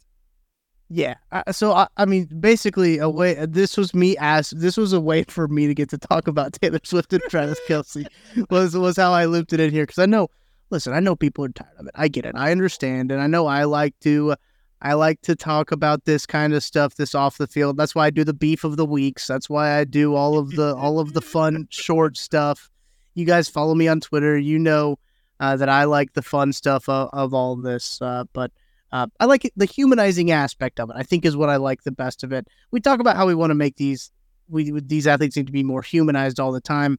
[0.92, 1.14] Yeah.
[1.52, 3.46] so I, I, mean, basically, a way.
[3.46, 6.52] This was me as this was a way for me to get to talk about
[6.60, 8.06] Taylor Swift and Travis Kelce.
[8.50, 10.28] was was how I looped it in here because I know.
[10.70, 11.92] Listen, I know people are tired of it.
[11.94, 12.34] I get it.
[12.36, 14.34] I understand, and I know I like to.
[14.82, 17.76] I like to talk about this kind of stuff, this off the field.
[17.76, 19.26] That's why I do the beef of the weeks.
[19.26, 22.68] That's why I do all of the all of the fun short stuff.
[23.14, 24.36] You guys follow me on Twitter.
[24.36, 24.98] You know
[25.38, 28.00] uh, that I like the fun stuff of, of all this.
[28.02, 28.50] Uh, but
[28.92, 30.96] uh, I like it, the humanizing aspect of it.
[30.96, 32.48] I think is what I like the best of it.
[32.70, 34.10] We talk about how we want to make these
[34.48, 36.98] we these athletes need to be more humanized all the time.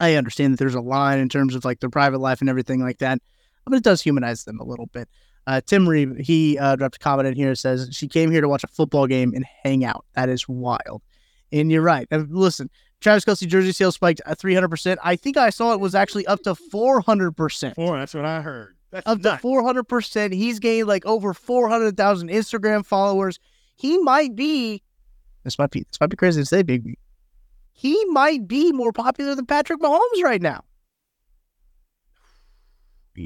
[0.00, 2.80] I understand that there's a line in terms of like their private life and everything
[2.80, 3.20] like that,
[3.66, 5.08] but it does humanize them a little bit.
[5.48, 7.54] Uh, Tim Reeve, he uh, dropped a comment in here.
[7.54, 10.04] Says she came here to watch a football game and hang out.
[10.14, 11.02] That is wild.
[11.50, 12.06] And you're right.
[12.10, 14.98] And listen, Travis Kelce jersey sales spiked at 300%.
[15.02, 17.74] I think I saw it was actually up to 400%.
[17.74, 18.76] Four, that's what I heard.
[18.90, 19.42] That's up nuts.
[19.42, 20.32] to 400%.
[20.32, 23.38] He's gained like over 400,000 Instagram followers.
[23.76, 24.82] He might be,
[25.44, 26.96] this might be, this might be crazy to say, Big
[27.72, 30.64] He might be more popular than Patrick Mahomes right now.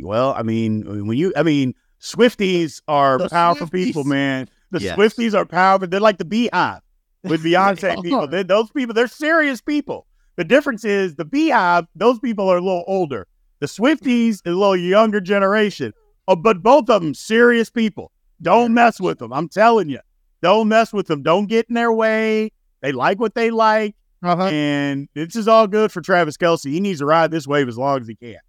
[0.02, 3.84] Well, I mean, when you, I mean, Swifties are the powerful Swifties.
[3.84, 4.48] people, man.
[4.70, 4.96] The yes.
[4.96, 5.86] Swifties are powerful.
[5.86, 6.80] They're like the BeyHive
[7.24, 8.26] with Beyonce people.
[8.26, 10.06] They're, those people, they're serious people.
[10.36, 13.28] The difference is the BeyHive, those people are a little older.
[13.62, 15.92] The Swifties is a little younger generation.
[16.26, 18.10] Oh, but both of them serious people.
[18.42, 19.32] Don't mess with them.
[19.32, 20.00] I'm telling you.
[20.42, 21.22] Don't mess with them.
[21.22, 22.50] Don't get in their way.
[22.80, 23.94] They like what they like.
[24.20, 24.46] Uh-huh.
[24.46, 26.72] And this is all good for Travis Kelce.
[26.72, 28.40] He needs to ride this wave as long as he can.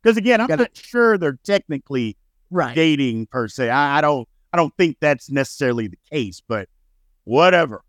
[0.00, 2.16] Because again, I'm not sure they're technically
[2.52, 2.72] right.
[2.72, 3.70] dating per se.
[3.70, 6.68] I, I don't I don't think that's necessarily the case, but
[7.24, 7.82] whatever.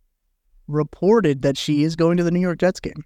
[0.68, 3.04] Reported that she is going to the New York Jets game.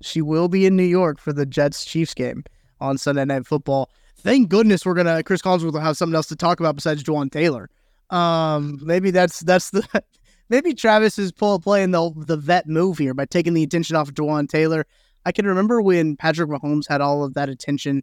[0.00, 2.44] She will be in New York for the Jets Chiefs game
[2.84, 3.90] on Sunday Night Football.
[4.18, 7.30] Thank goodness we're gonna Cris Collinsworth will have something else to talk about besides Jawaan
[7.30, 7.68] Taylor.
[8.10, 9.86] Um, maybe that's that's the
[10.48, 14.08] maybe Travis is pull, playing the the vet move here by taking the attention off
[14.08, 14.86] of Jawaan Taylor.
[15.26, 18.02] I can remember when Patrick Mahomes had all of that attention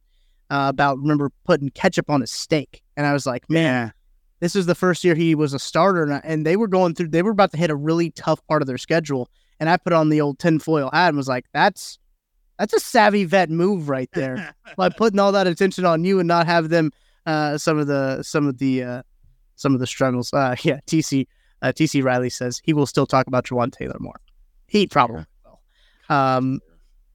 [0.49, 3.91] uh, about remember putting ketchup on his steak, and I was like, man, yeah.
[4.39, 6.95] this is the first year he was a starter, and, I, and they were going
[6.95, 9.29] through, they were about to hit a really tough part of their schedule,
[9.59, 11.99] and I put on the old tinfoil hat and was like, that's
[12.61, 16.27] that's a savvy vet move right there by putting all that attention on you and
[16.27, 16.91] not have them
[17.25, 19.01] uh, some of the some of the uh,
[19.55, 20.31] some of the struggles.
[20.33, 21.27] Uh, yeah, TC
[21.61, 24.19] uh, TC Riley says he will still talk about Jawaan Taylor more.
[24.67, 25.59] He probably will.
[26.15, 26.59] Um,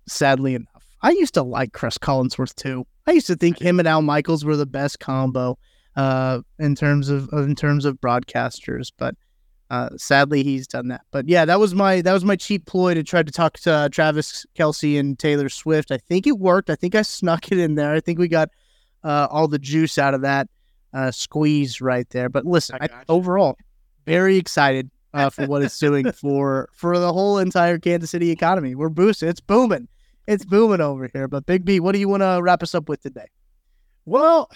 [0.09, 0.69] sadly enough.
[1.03, 2.87] I used to like Cris Collinsworth too.
[3.07, 5.59] I used to think him and Al Michaels were the best combo
[5.95, 9.15] uh, in terms of in terms of broadcasters, but
[9.71, 11.03] uh, sadly he's done that.
[11.11, 13.73] But yeah, that was my that was my cheap ploy to try to talk to
[13.73, 15.91] uh, Travis Kelce and Taylor Swift.
[15.91, 16.71] I think it worked.
[16.71, 17.93] I think I snuck it in there.
[17.93, 18.51] I think we got
[19.05, 20.49] uh, all the juice out of that
[20.93, 22.29] uh, squeeze right there.
[22.29, 23.57] But listen, I, overall,
[24.07, 28.75] very excited uh, for what it's doing for for the whole entire Kansas City economy.
[28.75, 29.29] We're boosting.
[29.29, 29.89] It's booming
[30.27, 31.29] it's booming over here.
[31.29, 33.27] But Big B, what do you want to wrap us up with today?
[34.05, 34.51] Well,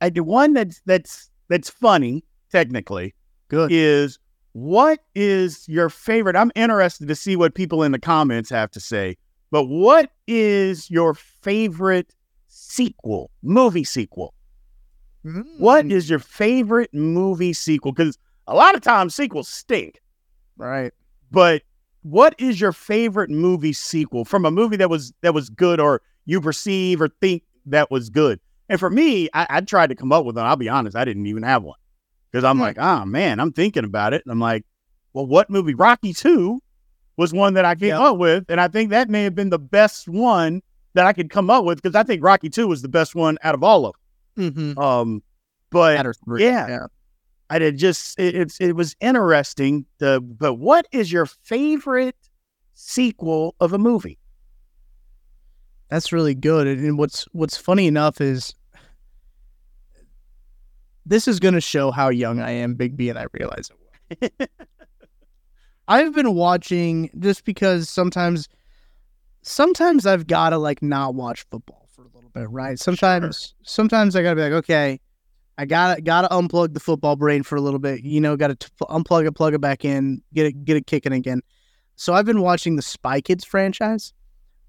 [0.00, 3.14] I do one that's that's that's funny technically.
[3.48, 4.18] Good is
[4.58, 6.34] what is your favorite?
[6.34, 9.16] I'm interested to see what people in the comments have to say.
[9.52, 12.12] But what is your favorite
[12.48, 14.34] sequel, movie sequel?
[15.24, 15.44] Mm.
[15.60, 17.92] What is your favorite movie sequel?
[17.92, 20.00] Because a lot of times sequels stink.
[20.56, 20.92] Right.
[21.30, 21.62] But
[22.02, 26.02] what is your favorite movie sequel from a movie that was that was good or
[26.24, 28.40] you perceive or think that was good?
[28.68, 30.46] And for me, I, I tried to come up with one.
[30.46, 31.78] I'll be honest, I didn't even have one
[32.30, 32.62] because I'm hmm.
[32.62, 34.64] like, oh man, I'm thinking about it, and I'm like,
[35.12, 35.74] well, what movie?
[35.74, 36.60] Rocky Two
[37.16, 39.58] was one that I came up with, and I think that may have been the
[39.58, 40.62] best one
[40.94, 43.38] that I could come up with because I think Rocky Two was the best one
[43.42, 43.94] out of all of
[44.36, 44.52] them.
[44.52, 44.78] Mm-hmm.
[44.78, 45.22] Um,
[45.70, 46.04] but
[46.38, 46.86] yeah, yeah,
[47.50, 49.86] I did just it, it's it was interesting.
[49.98, 52.16] The but what is your favorite
[52.74, 54.18] sequel of a movie?
[55.90, 56.66] That's really good.
[56.66, 58.54] And what's what's funny enough is
[61.08, 63.70] this is going to show how young I am, Big B, and I realize
[64.20, 64.50] it.
[65.88, 68.48] I've been watching just because sometimes,
[69.42, 72.78] sometimes I've got to like not watch football for a little bit, right?
[72.78, 73.54] Sometimes, sure.
[73.62, 75.00] sometimes I got to be like, okay,
[75.56, 78.04] I got to got to unplug the football brain for a little bit.
[78.04, 81.12] You know, got to unplug it, plug it back in, get it get it kicking
[81.12, 81.40] again.
[81.96, 84.12] So I've been watching the Spy Kids franchise.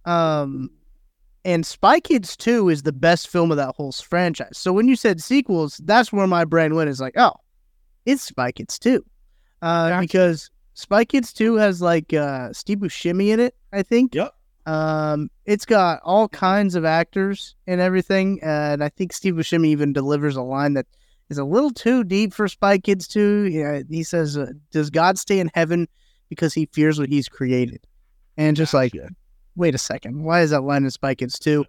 [0.05, 0.71] Um,
[1.45, 4.57] and Spy Kids 2 is the best film of that whole franchise.
[4.57, 6.89] So when you said sequels, that's where my brain went.
[6.89, 7.33] Is like, oh,
[8.05, 9.03] it's Spy Kids 2.
[9.61, 10.01] Uh, gotcha.
[10.01, 14.15] Because Spy Kids 2 has like uh, Steve Buscemi in it, I think.
[14.15, 14.33] Yep.
[14.65, 18.39] Um, it's got all kinds of actors and everything.
[18.43, 20.85] And I think Steve Buscemi even delivers a line that
[21.29, 23.45] is a little too deep for Spy Kids 2.
[23.45, 25.87] Yeah, he says, uh, Does God stay in heaven
[26.27, 27.85] because he fears what he's created?
[28.37, 28.97] And just gotcha.
[28.97, 29.11] like,
[29.59, 31.65] wait a second, why is that line in Spy Kids 2?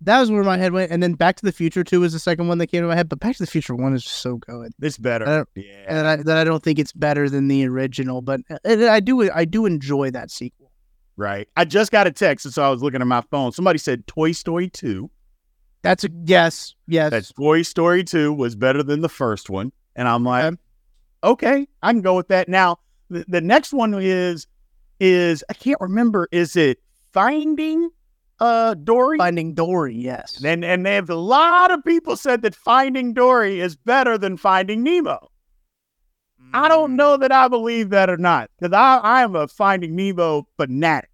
[0.00, 0.90] That was where my head went.
[0.90, 2.94] And then Back to the Future 2 was the second one that came to my
[2.94, 3.08] head.
[3.08, 4.72] But Back to the Future 1 is just so good.
[4.80, 5.26] It's better.
[5.26, 5.84] I yeah.
[5.88, 8.22] And I, that I don't think it's better than the original.
[8.22, 10.70] But uh, I do I do enjoy that sequel.
[11.16, 11.48] Right.
[11.56, 12.50] I just got a text.
[12.50, 13.50] So I was looking at my phone.
[13.50, 15.10] Somebody said Toy Story 2.
[15.82, 16.74] That's a yes.
[16.86, 17.10] Yes.
[17.10, 19.72] That Toy Story 2 was better than the first one.
[19.96, 20.58] And I'm like, okay,
[21.24, 22.48] okay I can go with that.
[22.48, 22.78] Now,
[23.10, 24.46] the, the next one is,
[25.00, 26.78] is I can't remember, is it
[27.18, 27.90] Finding
[28.38, 29.18] uh Dory?
[29.18, 30.40] Finding Dory, yes.
[30.44, 34.36] And and they have a lot of people said that Finding Dory is better than
[34.36, 35.28] Finding Nemo.
[36.40, 36.50] Mm.
[36.54, 39.96] I don't know that I believe that or not because I, I am a Finding
[39.96, 41.10] Nemo fanatic.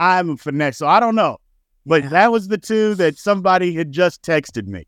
[0.00, 1.38] I'm a fanatic, so I don't know.
[1.86, 2.08] But yeah.
[2.10, 4.86] that was the two that somebody had just texted me.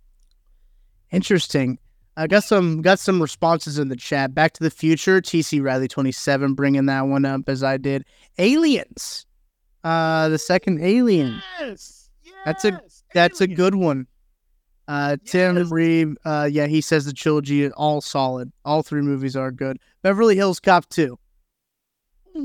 [1.10, 1.78] Interesting.
[2.18, 4.34] I got some got some responses in the chat.
[4.34, 8.04] Back to the Future, TC Riley twenty seven, bringing that one up as I did.
[8.38, 9.24] Aliens,
[9.84, 11.40] uh, the second Alien.
[11.60, 12.80] Yes, yes that's a
[13.14, 13.52] that's Alien.
[13.52, 14.06] a good one.
[14.88, 15.70] Uh, Tim yes.
[15.70, 18.50] Reeve, uh, yeah, he says the trilogy is all solid.
[18.64, 19.78] All three movies are good.
[20.02, 21.16] Beverly Hills Cop two.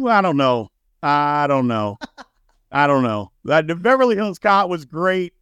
[0.07, 0.69] I don't know.
[1.01, 1.97] I don't know.
[2.71, 3.31] I don't know.
[3.45, 5.33] That the Beverly Hills Cop was great.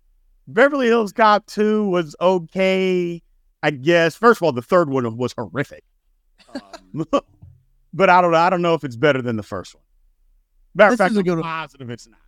[0.48, 3.22] Beverly Hills Cop two was okay.
[3.64, 4.16] I guess.
[4.16, 5.84] First of all, the third one was horrific.
[6.94, 7.06] Um,
[7.94, 8.38] but I don't know.
[8.38, 9.84] I don't know if it's better than the first one.
[10.76, 12.20] Matter of fact, a good positive it's not.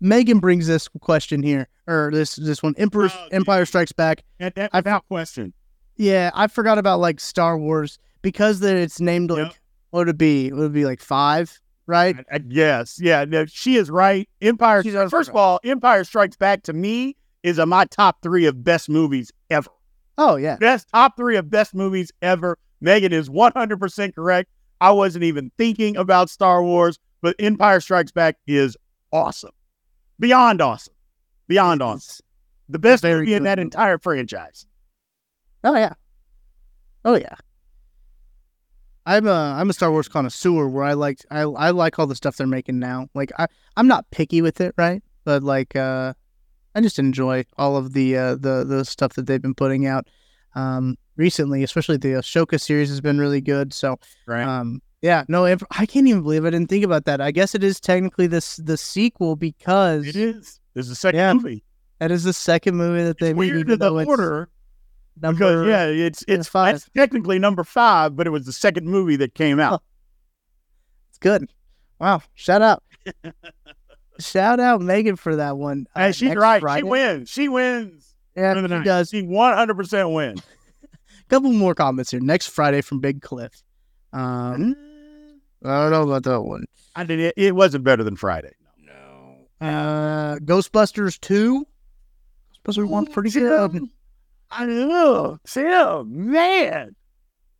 [0.00, 2.74] Megan brings this question here, or this this one.
[2.76, 4.24] Emperor oh, Empire Strikes Back.
[4.38, 5.54] That, that, without question.
[5.96, 9.54] Yeah, I forgot about like Star Wars because that it's named like yep.
[9.90, 10.48] what would it be?
[10.48, 12.16] It would be like five, right?
[12.30, 13.00] I, I guess.
[13.00, 14.28] Yeah, no, she is right.
[14.42, 14.82] Empire.
[14.82, 18.62] She's first of all, Empire Strikes Back to me is a my top three of
[18.62, 19.70] best movies ever.
[20.18, 22.58] Oh yeah, best top three of best movies ever.
[22.82, 24.50] Megan is one hundred percent correct.
[24.82, 28.76] I wasn't even thinking about Star Wars but Empire Strikes Back is
[29.12, 29.52] awesome,
[30.18, 30.94] beyond awesome,
[31.48, 32.24] beyond awesome.
[32.68, 34.66] The best Very movie in that entire franchise.
[35.62, 35.94] Oh yeah,
[37.04, 37.36] oh yeah.
[39.06, 42.16] I'm a I'm a Star Wars connoisseur where I like I I like all the
[42.16, 43.08] stuff they're making now.
[43.14, 43.46] Like I
[43.76, 45.02] I'm not picky with it, right?
[45.24, 46.12] But like uh
[46.74, 50.08] I just enjoy all of the uh the the stuff that they've been putting out
[50.56, 53.72] um recently, especially the Ahsoka series has been really good.
[53.72, 53.96] So
[54.26, 54.42] right.
[54.42, 57.20] um yeah, no, I can't even believe I didn't think about that.
[57.20, 60.58] I guess it is technically this the sequel because it is.
[60.74, 61.64] There's a second yeah, movie.
[62.00, 63.52] That is the second movie that they made.
[63.52, 64.48] Weird the order.
[65.22, 66.74] Number, because, yeah, it's it's five.
[66.74, 69.80] It's technically number five, but it was the second movie that came out.
[69.80, 69.82] Oh.
[71.10, 71.48] It's good.
[72.00, 72.22] Wow!
[72.34, 72.82] Shout out,
[74.18, 75.86] shout out Megan for that one.
[75.94, 76.60] Hey, uh, she's right.
[76.60, 76.80] Friday.
[76.80, 77.30] She wins.
[77.30, 78.14] She wins.
[78.34, 78.84] Yeah, she night.
[78.84, 79.10] does.
[79.10, 80.42] She one hundred percent wins.
[81.28, 82.20] Couple more comments here.
[82.20, 83.62] Next Friday from Big Cliff.
[84.12, 84.76] Um,
[85.64, 86.64] I don't know about that one.
[86.94, 87.34] I did it.
[87.36, 88.52] It wasn't better than Friday.
[88.82, 89.66] No.
[89.66, 91.66] Uh, Ghostbusters two.
[92.64, 93.88] Ghostbusters one pretty good.
[94.50, 95.38] I know.
[95.46, 96.94] Tim, man.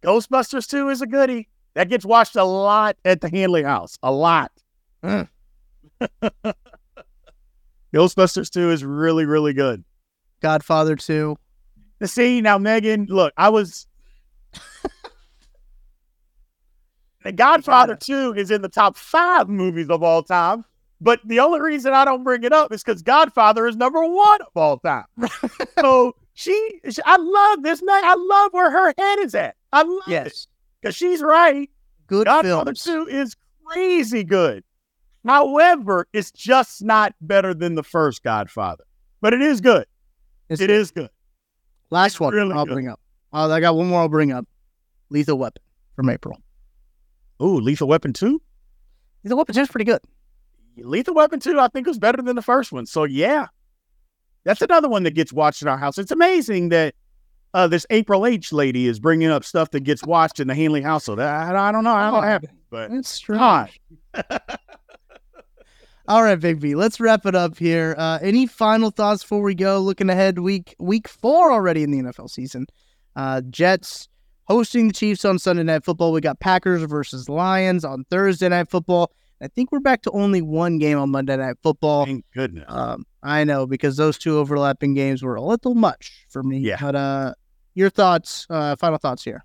[0.03, 1.49] Ghostbusters 2 is a goodie.
[1.75, 3.99] That gets watched a lot at the Hanley house.
[4.03, 4.53] A lot.
[7.93, 9.85] Ghostbusters 2 is really, really good.
[10.41, 11.37] Godfather 2.
[11.99, 13.87] The scene now, Megan, look, I was
[17.27, 20.65] The Godfather 2 is in the top five movies of all time.
[21.01, 24.43] But the only reason I don't bring it up is because Godfather is number one
[24.43, 25.07] of all time.
[25.81, 28.05] so she, she, I love this man.
[28.05, 29.57] I love where her head is at.
[29.73, 30.27] I love yes.
[30.27, 30.47] it
[30.81, 31.69] because she's right.
[32.07, 32.85] Good Godfather films.
[32.85, 34.63] 2 is crazy good.
[35.27, 38.85] However, it's just not better than the first Godfather,
[39.21, 39.87] but it is good.
[40.49, 40.77] It's it good.
[40.77, 41.11] is good.
[41.91, 42.75] Last one really I'll good.
[42.75, 43.01] bring up.
[43.33, 44.47] Uh, I got one more I'll bring up.
[45.11, 45.63] Lethal Weapon
[45.97, 46.41] from April.
[47.43, 48.41] Ooh, Lethal Weapon 2?
[49.25, 50.01] Lethal Weapon 2 is pretty good.
[50.77, 52.87] Lethal Weapon 2, I think, was better than the first one.
[52.87, 53.47] So, yeah,
[54.45, 55.99] that's another one that gets watched in our house.
[55.99, 56.95] It's amazing that
[57.55, 60.83] uh, this April H lady is bringing up stuff that gets watched in the Hanley
[60.83, 61.21] household.
[61.21, 61.61] I, don't know.
[61.61, 63.81] I don't know how that happened, but it's strange.
[66.09, 66.77] All right, Big B.
[66.77, 67.97] Let's wrap it up here.
[67.99, 69.81] Uh, any final thoughts before we go?
[69.81, 72.67] Looking ahead, week week four already in the NFL season.
[73.17, 74.09] Uh, Jets
[74.47, 76.13] hosting the Chiefs on Sunday Night Football.
[76.13, 79.13] We got Packers versus Lions on Thursday Night Football.
[79.41, 82.07] I think we're back to only one game on Monday Night Football.
[82.07, 82.65] Thank goodness.
[82.69, 86.59] Um, I know because those two overlapping games were a little much for me.
[86.59, 86.79] Yeah.
[86.81, 87.35] But uh,
[87.75, 89.45] your thoughts, uh, final thoughts here.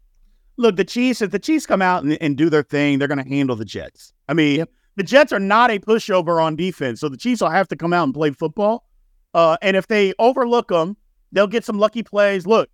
[0.58, 3.22] Look, the Chiefs, if the Chiefs come out and, and do their thing, they're going
[3.24, 4.14] to handle the Jets.
[4.30, 4.70] I mean, Yep.
[4.98, 7.92] the Jets are not a pushover on defense, so the Chiefs will have to come
[7.94, 8.86] out and play football.
[9.34, 10.96] Uh, and if they overlook them,
[11.32, 12.46] they'll get some lucky plays.
[12.46, 12.70] Look,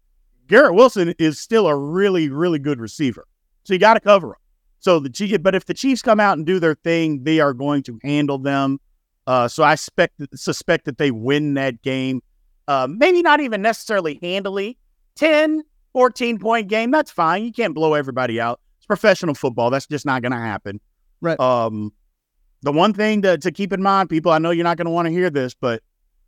[0.48, 3.28] Garrett Wilson is still a really, really good receiver,
[3.64, 4.36] so you got to cover him.
[4.80, 7.54] So the Chiefs, but if the Chiefs come out and do their thing, they are
[7.54, 8.80] going to handle them.
[9.26, 12.22] Uh, so I suspect suspect that they win that game.
[12.68, 14.78] Uh, maybe not even necessarily handily.
[15.16, 17.44] 10, 14 point game, that's fine.
[17.44, 18.60] You can't blow everybody out.
[18.78, 19.70] It's professional football.
[19.70, 20.80] That's just not going to happen.
[21.22, 21.40] Right.
[21.40, 21.92] Um,
[22.62, 24.92] the one thing to, to keep in mind, people, I know you're not going to
[24.92, 25.82] want to hear this, but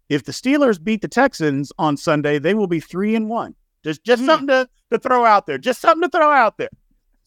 [0.09, 3.55] if the Steelers beat the Texans on Sunday, they will be three and one.
[3.83, 4.25] Just just Hmm.
[4.25, 5.57] something to, to throw out there.
[5.57, 6.69] Just something to throw out there.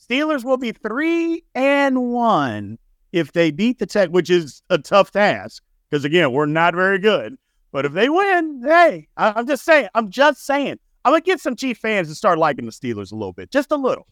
[0.01, 2.79] Steelers will be three and one
[3.13, 6.99] if they beat the Tech, which is a tough task because again, we're not very
[6.99, 7.37] good.
[7.71, 9.89] But if they win, hey, I, I'm just saying.
[9.95, 10.79] I'm just saying.
[11.05, 13.73] I'm gonna get some Chief fans to start liking the Steelers a little bit, just
[13.73, 14.07] a little,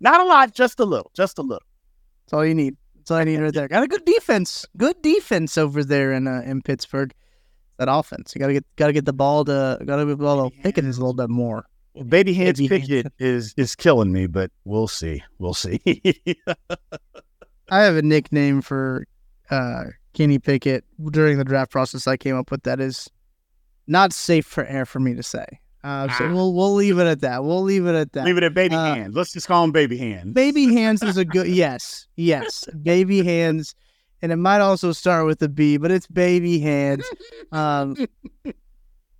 [0.00, 1.62] not a lot, just a little, just a little.
[2.24, 2.76] That's all you need.
[2.96, 3.68] That's all I need right there.
[3.68, 4.66] Got a good defense.
[4.76, 7.12] Good defense over there in uh, in Pittsburgh.
[7.78, 8.32] That offense.
[8.34, 11.00] You gotta get gotta get the ball to gotta get the ball to Pickens a
[11.00, 11.66] little bit more.
[11.96, 15.22] Well, baby hands Baby Pickett is is killing me, but we'll see.
[15.38, 15.80] We'll see.
[17.70, 19.06] I have a nickname for
[19.50, 22.06] uh, Kenny Pickett during the draft process.
[22.06, 23.08] I came up with that is
[23.86, 25.46] not safe for air for me to say.
[25.82, 26.32] Uh, so Ah.
[26.34, 27.44] we'll we'll leave it at that.
[27.44, 28.24] We'll leave it at that.
[28.26, 29.14] Leave it at baby Uh, hands.
[29.16, 30.34] Let's just call him baby hands.
[30.34, 32.68] Baby hands is a good yes, yes.
[32.82, 33.74] Baby hands,
[34.20, 37.04] and it might also start with a B, but it's baby hands.
[37.52, 37.96] Um,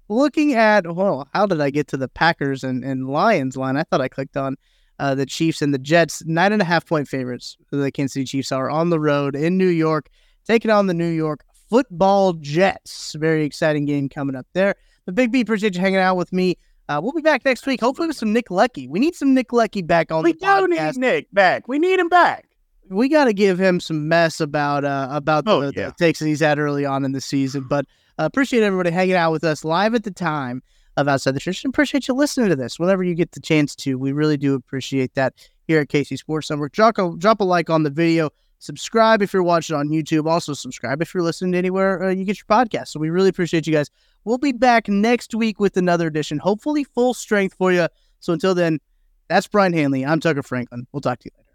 [0.09, 3.77] looking at well, how did I get to the Packers and, and Lions line?
[3.77, 4.57] I thought I clicked on
[4.99, 6.25] uh, the Chiefs and the Jets.
[6.27, 7.57] Nine and a half point favorites.
[7.71, 10.09] The Kansas City Chiefs are on the road in New York,
[10.47, 13.15] taking on the New York Football Jets.
[13.19, 14.75] Very exciting game coming up there.
[15.05, 16.57] But Big B, appreciate you hanging out with me.
[16.89, 18.87] Uh, we'll be back next week, hopefully with some Nick Lecky.
[18.87, 21.67] We need some Nick Lecky back on we the do need Nick back.
[21.67, 22.47] We need him back.
[22.89, 25.87] we got to give him some mess about uh about Oh, the, yeah.
[25.89, 27.67] the takes that he's had early on in the season.
[27.69, 27.87] But
[28.19, 30.63] uh, appreciate everybody hanging out with us live at the time
[30.97, 33.99] of Outside the Trenches, appreciate you listening to this whenever you get the chance to.
[33.99, 35.35] We really do appreciate that
[35.67, 36.73] here at KC Sports Network.
[36.73, 38.31] Drop a drop a like on the video.
[38.59, 40.27] Subscribe if you're watching on YouTube.
[40.27, 42.89] Also subscribe if you're listening to anywhere uh, you get your podcast.
[42.89, 43.91] So we really appreciate you guys.
[44.25, 47.89] We'll be back next week with another edition, hopefully full strength for you.
[48.21, 48.81] So until then,
[49.29, 50.05] that's Brien Hanley.
[50.05, 50.87] I'm Tucker Franklin.
[50.93, 51.51] We'll talk to you later.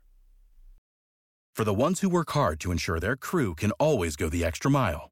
[1.55, 4.71] For the ones who work hard to ensure their crew can always go the extra
[4.71, 5.11] mile,